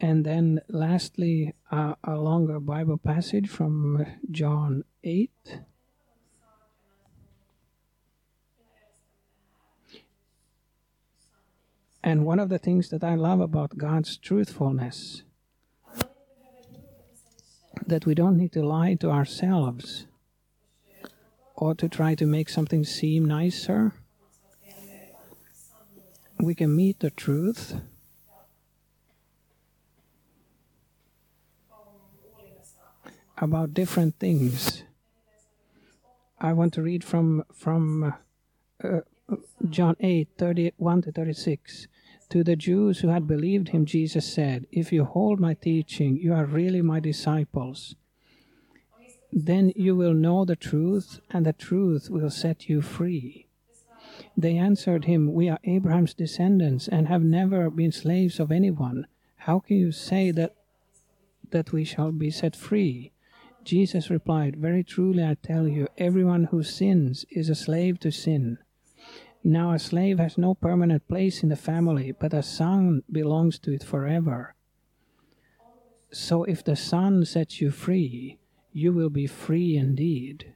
And 0.00 0.24
then, 0.24 0.60
lastly, 0.68 1.54
uh, 1.70 1.94
a 2.04 2.16
longer 2.16 2.60
Bible 2.60 2.98
passage 2.98 3.48
from 3.48 4.04
John 4.30 4.84
8. 5.02 5.30
And 12.06 12.26
one 12.26 12.38
of 12.38 12.50
the 12.50 12.58
things 12.58 12.90
that 12.90 13.02
I 13.02 13.14
love 13.14 13.40
about 13.40 13.78
God's 13.78 14.18
truthfulness 14.18 15.22
that 17.86 18.04
we 18.04 18.14
don't 18.14 18.36
need 18.36 18.52
to 18.52 18.62
lie 18.62 18.92
to 18.96 19.10
ourselves 19.10 20.06
or 21.54 21.74
to 21.74 21.88
try 21.88 22.14
to 22.14 22.26
make 22.26 22.50
something 22.50 22.84
seem 22.84 23.24
nicer. 23.24 23.94
We 26.38 26.54
can 26.54 26.76
meet 26.76 27.00
the 27.00 27.10
truth 27.10 27.80
about 33.38 33.72
different 33.72 34.18
things. 34.18 34.82
I 36.38 36.52
want 36.52 36.74
to 36.74 36.82
read 36.82 37.02
from 37.02 37.44
from 37.54 38.12
uh, 38.82 39.00
John 39.70 39.96
8, 40.00 40.28
31 40.36 41.02
to 41.02 41.12
36. 41.12 41.86
To 42.30 42.42
the 42.42 42.56
Jews 42.56 43.00
who 43.00 43.08
had 43.08 43.26
believed 43.26 43.68
him, 43.68 43.84
Jesus 43.84 44.32
said, 44.32 44.66
If 44.72 44.92
you 44.92 45.04
hold 45.04 45.38
my 45.38 45.54
teaching, 45.54 46.16
you 46.16 46.32
are 46.32 46.46
really 46.46 46.82
my 46.82 47.00
disciples. 47.00 47.94
Then 49.32 49.72
you 49.74 49.96
will 49.96 50.14
know 50.14 50.44
the 50.44 50.56
truth, 50.56 51.20
and 51.30 51.44
the 51.44 51.52
truth 51.52 52.08
will 52.08 52.30
set 52.30 52.68
you 52.68 52.80
free. 52.80 53.46
They 54.36 54.56
answered 54.56 55.04
him, 55.04 55.32
We 55.32 55.48
are 55.48 55.58
Abraham's 55.64 56.14
descendants 56.14 56.88
and 56.88 57.08
have 57.08 57.22
never 57.22 57.70
been 57.70 57.92
slaves 57.92 58.40
of 58.40 58.50
anyone. 58.50 59.06
How 59.36 59.60
can 59.60 59.76
you 59.76 59.92
say 59.92 60.30
that, 60.30 60.54
that 61.50 61.72
we 61.72 61.84
shall 61.84 62.12
be 62.12 62.30
set 62.30 62.56
free? 62.56 63.12
Jesus 63.64 64.10
replied, 64.10 64.56
Very 64.56 64.84
truly 64.84 65.24
I 65.24 65.34
tell 65.34 65.66
you, 65.66 65.88
everyone 65.98 66.44
who 66.44 66.62
sins 66.62 67.24
is 67.30 67.48
a 67.48 67.54
slave 67.54 67.98
to 68.00 68.10
sin. 68.10 68.58
Now 69.46 69.72
a 69.72 69.78
slave 69.78 70.18
has 70.18 70.38
no 70.38 70.54
permanent 70.54 71.06
place 71.06 71.42
in 71.42 71.50
the 71.50 71.56
family, 71.56 72.12
but 72.12 72.32
a 72.32 72.42
son 72.42 73.02
belongs 73.12 73.58
to 73.60 73.72
it 73.72 73.84
forever. 73.84 74.54
So 76.10 76.44
if 76.44 76.62
the 76.62 76.76
Son 76.76 77.24
sets 77.24 77.60
you 77.60 77.72
free, 77.72 78.38
you 78.72 78.92
will 78.92 79.10
be 79.10 79.26
free 79.26 79.76
indeed. 79.76 80.54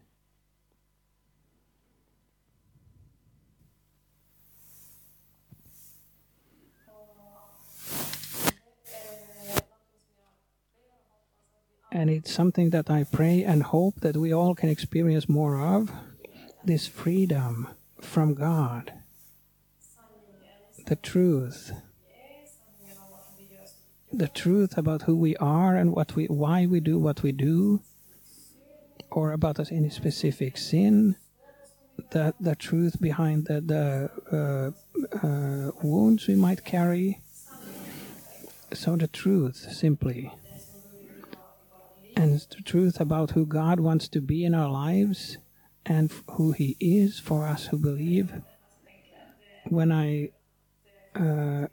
And 11.90 12.08
it's 12.08 12.32
something 12.32 12.70
that 12.70 12.88
I 12.88 13.02
pray 13.02 13.42
and 13.42 13.64
hope 13.64 14.00
that 14.00 14.16
we 14.16 14.32
all 14.32 14.54
can 14.54 14.68
experience 14.68 15.28
more 15.28 15.58
of 15.58 15.90
this 16.64 16.86
freedom 16.86 17.68
from 18.00 18.34
God, 18.34 18.92
the 20.86 20.96
truth, 20.96 21.72
the 24.12 24.28
truth 24.28 24.78
about 24.78 25.02
who 25.02 25.16
we 25.16 25.36
are 25.36 25.76
and 25.76 25.92
what 25.92 26.16
we, 26.16 26.26
why 26.26 26.66
we 26.66 26.80
do 26.80 26.98
what 26.98 27.22
we 27.22 27.32
do, 27.32 27.82
or 29.10 29.32
about 29.32 29.58
us 29.58 29.72
any 29.72 29.90
specific 29.90 30.56
sin, 30.56 31.16
the, 32.10 32.34
the 32.40 32.54
truth 32.54 33.00
behind 33.00 33.46
the, 33.46 33.60
the 33.60 34.10
uh, 34.32 35.26
uh, 35.26 35.72
wounds 35.82 36.26
we 36.26 36.34
might 36.34 36.64
carry. 36.64 37.20
So, 38.72 38.96
the 38.96 39.08
truth 39.08 39.66
simply. 39.72 40.30
And 42.14 42.38
the 42.38 42.62
truth 42.62 43.00
about 43.00 43.30
who 43.30 43.46
God 43.46 43.80
wants 43.80 44.08
to 44.08 44.20
be 44.20 44.44
in 44.44 44.54
our 44.54 44.70
lives 44.70 45.38
and 45.86 46.12
who 46.32 46.52
He 46.52 46.76
is 46.80 47.18
for 47.18 47.46
us 47.46 47.66
who 47.66 47.78
believe. 47.78 48.32
When 49.64 49.92
I 49.92 50.30
uh, 51.14 51.66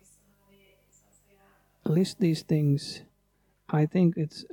list 1.85 2.19
these 2.19 2.41
things, 2.41 3.01
I 3.69 3.85
think 3.85 4.15
it's, 4.17 4.45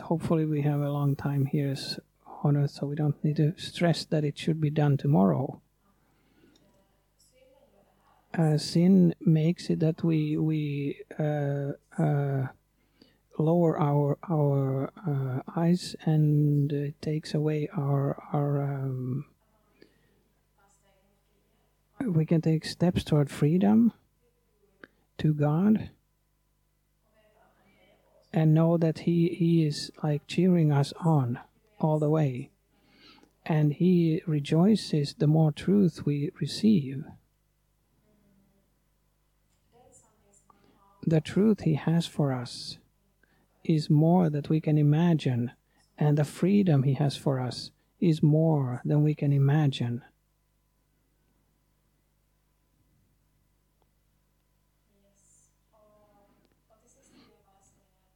hopefully 0.00 0.44
we 0.44 0.62
have 0.62 0.80
a 0.80 0.90
long 0.90 1.16
time 1.16 1.46
here 1.46 1.74
on 2.42 2.56
earth, 2.56 2.72
so 2.72 2.86
we 2.86 2.96
don't 2.96 3.22
need 3.24 3.36
to 3.36 3.54
stress 3.56 4.04
that 4.04 4.24
it 4.24 4.38
should 4.38 4.60
be 4.60 4.70
done 4.70 4.96
tomorrow. 4.96 5.60
Uh, 8.36 8.58
sin 8.58 9.14
makes 9.20 9.70
it 9.70 9.78
that 9.78 10.02
we 10.02 10.36
we 10.36 10.98
uh, 11.20 11.70
uh, 11.96 12.48
lower 13.38 13.78
our 13.80 14.18
our 14.30 14.92
uh, 15.06 15.40
eyes 15.58 15.96
and 16.04 16.72
it 16.72 17.00
takes 17.02 17.34
away 17.34 17.68
our 17.76 18.22
our 18.32 18.62
um, 18.62 19.24
we 22.00 22.26
can 22.26 22.40
take 22.40 22.64
steps 22.64 23.02
toward 23.02 23.30
freedom 23.30 23.92
to 25.18 25.32
God 25.32 25.90
and 28.32 28.52
know 28.52 28.76
that 28.76 29.00
he 29.00 29.28
he 29.28 29.64
is 29.64 29.90
like 30.02 30.26
cheering 30.26 30.72
us 30.72 30.92
on 31.00 31.38
all 31.78 31.98
the 31.98 32.10
way. 32.10 32.50
And 33.46 33.74
he 33.74 34.22
rejoices 34.26 35.14
the 35.18 35.26
more 35.26 35.52
truth 35.52 36.06
we 36.06 36.30
receive. 36.40 37.04
The 41.06 41.20
truth 41.20 41.60
he 41.60 41.74
has 41.74 42.06
for 42.06 42.32
us 42.32 42.78
is 43.64 43.90
more 43.90 44.30
than 44.30 44.44
we 44.48 44.60
can 44.60 44.78
imagine, 44.78 45.52
and 45.98 46.18
the 46.18 46.24
freedom 46.24 46.82
He 46.82 46.94
has 46.94 47.16
for 47.16 47.40
us 47.40 47.70
is 48.00 48.22
more 48.22 48.82
than 48.84 49.02
we 49.02 49.14
can 49.14 49.32
imagine. 49.32 50.02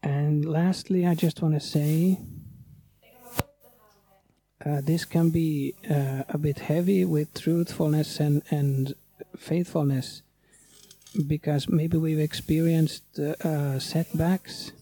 And 0.03 0.45
lastly, 0.45 1.07
I 1.07 1.15
just 1.15 1.43
want 1.43 1.55
to 1.55 1.61
say 1.61 2.19
uh, 4.65 4.81
this 4.83 5.05
can 5.05 5.31
be 5.31 5.75
uh, 5.89 6.25
a 6.29 6.39
bit 6.39 6.59
heavy 6.61 7.05
with 7.05 7.33
truthfulness 7.35 8.21
and, 8.21 8.43
and 8.51 8.95
faithfulness 9.37 10.23
because 11.27 11.69
maybe 11.69 11.97
we've 11.97 12.19
experienced 12.19 13.19
uh, 13.19 13.79
setbacks 13.79 14.73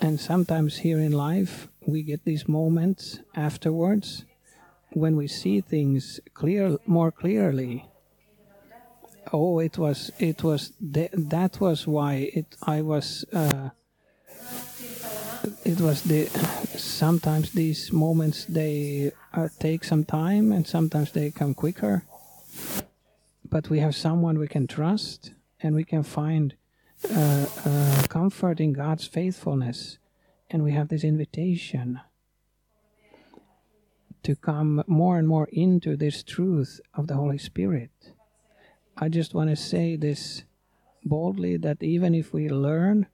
and 0.00 0.20
sometimes 0.20 0.78
here 0.78 0.98
in 0.98 1.12
life, 1.12 1.68
we 1.86 2.02
get 2.02 2.24
these 2.24 2.48
moments 2.48 3.20
afterwards 3.34 4.24
when 4.90 5.16
we 5.16 5.26
see 5.26 5.60
things 5.60 6.20
clear 6.34 6.78
more 6.86 7.10
clearly. 7.10 7.86
Oh, 9.32 9.58
it 9.58 9.76
was 9.78 10.12
it 10.18 10.42
was 10.42 10.72
th- 10.94 11.10
that 11.12 11.60
was 11.60 11.86
why 11.86 12.30
it 12.32 12.56
I 12.62 12.82
was. 12.82 13.24
Uh, 13.32 13.70
it 15.64 15.80
was 15.80 16.02
the 16.02 16.26
sometimes 16.76 17.52
these 17.52 17.92
moments 17.92 18.44
they 18.44 19.12
uh, 19.34 19.48
take 19.58 19.84
some 19.84 20.04
time 20.04 20.52
and 20.52 20.66
sometimes 20.66 21.12
they 21.12 21.30
come 21.30 21.54
quicker 21.54 22.04
but 23.48 23.70
we 23.70 23.78
have 23.78 23.94
someone 23.94 24.38
we 24.38 24.48
can 24.48 24.66
trust 24.66 25.32
and 25.60 25.74
we 25.74 25.84
can 25.84 26.02
find 26.02 26.54
uh, 27.04 27.46
uh, 27.64 28.02
comfort 28.08 28.60
in 28.60 28.72
God's 28.72 29.06
faithfulness. 29.06 29.98
And 30.50 30.62
we 30.62 30.72
have 30.72 30.88
this 30.88 31.04
invitation 31.04 32.00
to 34.22 34.34
come 34.34 34.82
more 34.86 35.18
and 35.18 35.28
more 35.28 35.48
into 35.52 35.96
this 35.96 36.22
truth 36.22 36.80
of 36.94 37.06
the 37.06 37.14
Holy 37.14 37.38
Spirit. 37.38 37.90
I 38.96 39.08
just 39.08 39.34
want 39.34 39.50
to 39.50 39.56
say 39.56 39.96
this 39.96 40.44
boldly 41.04 41.56
that 41.58 41.82
even 41.82 42.14
if 42.14 42.32
we 42.32 42.48
learn 42.48 43.06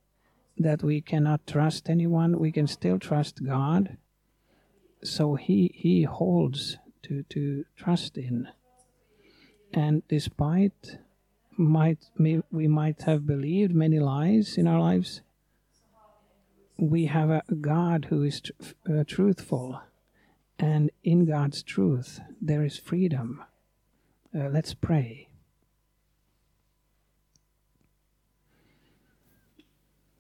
that 0.57 0.83
we 0.83 1.01
cannot 1.01 1.47
trust 1.47 1.91
anyone, 1.91 2.39
we 2.39 2.53
can 2.53 2.67
still 2.67 2.99
trust 2.99 3.45
God. 3.45 3.97
So 5.03 5.35
He 5.35 5.73
He 5.75 6.05
holds 6.05 6.79
to, 7.03 7.25
to 7.25 7.65
trust 7.77 8.17
in. 8.17 8.49
And 9.75 10.03
despite 10.09 10.99
might 11.63 11.99
may, 12.17 12.43
we 12.51 12.69
might 12.69 13.03
have 13.03 13.27
believed 13.27 13.75
many 13.75 13.99
lies 13.99 14.59
in 14.59 14.67
our 14.67 14.81
lives, 14.81 15.21
we 16.77 17.07
have 17.07 17.31
a 17.31 17.43
God 17.61 18.07
who 18.11 18.23
is 18.23 18.41
tr- 18.41 18.53
uh, 18.91 19.05
truthful, 19.07 19.81
and 20.59 20.91
in 21.03 21.25
God's 21.25 21.63
truth 21.63 22.21
there 22.41 22.65
is 22.65 22.79
freedom. 22.79 23.43
Uh, 24.35 24.49
let's 24.49 24.75
pray. 24.75 25.29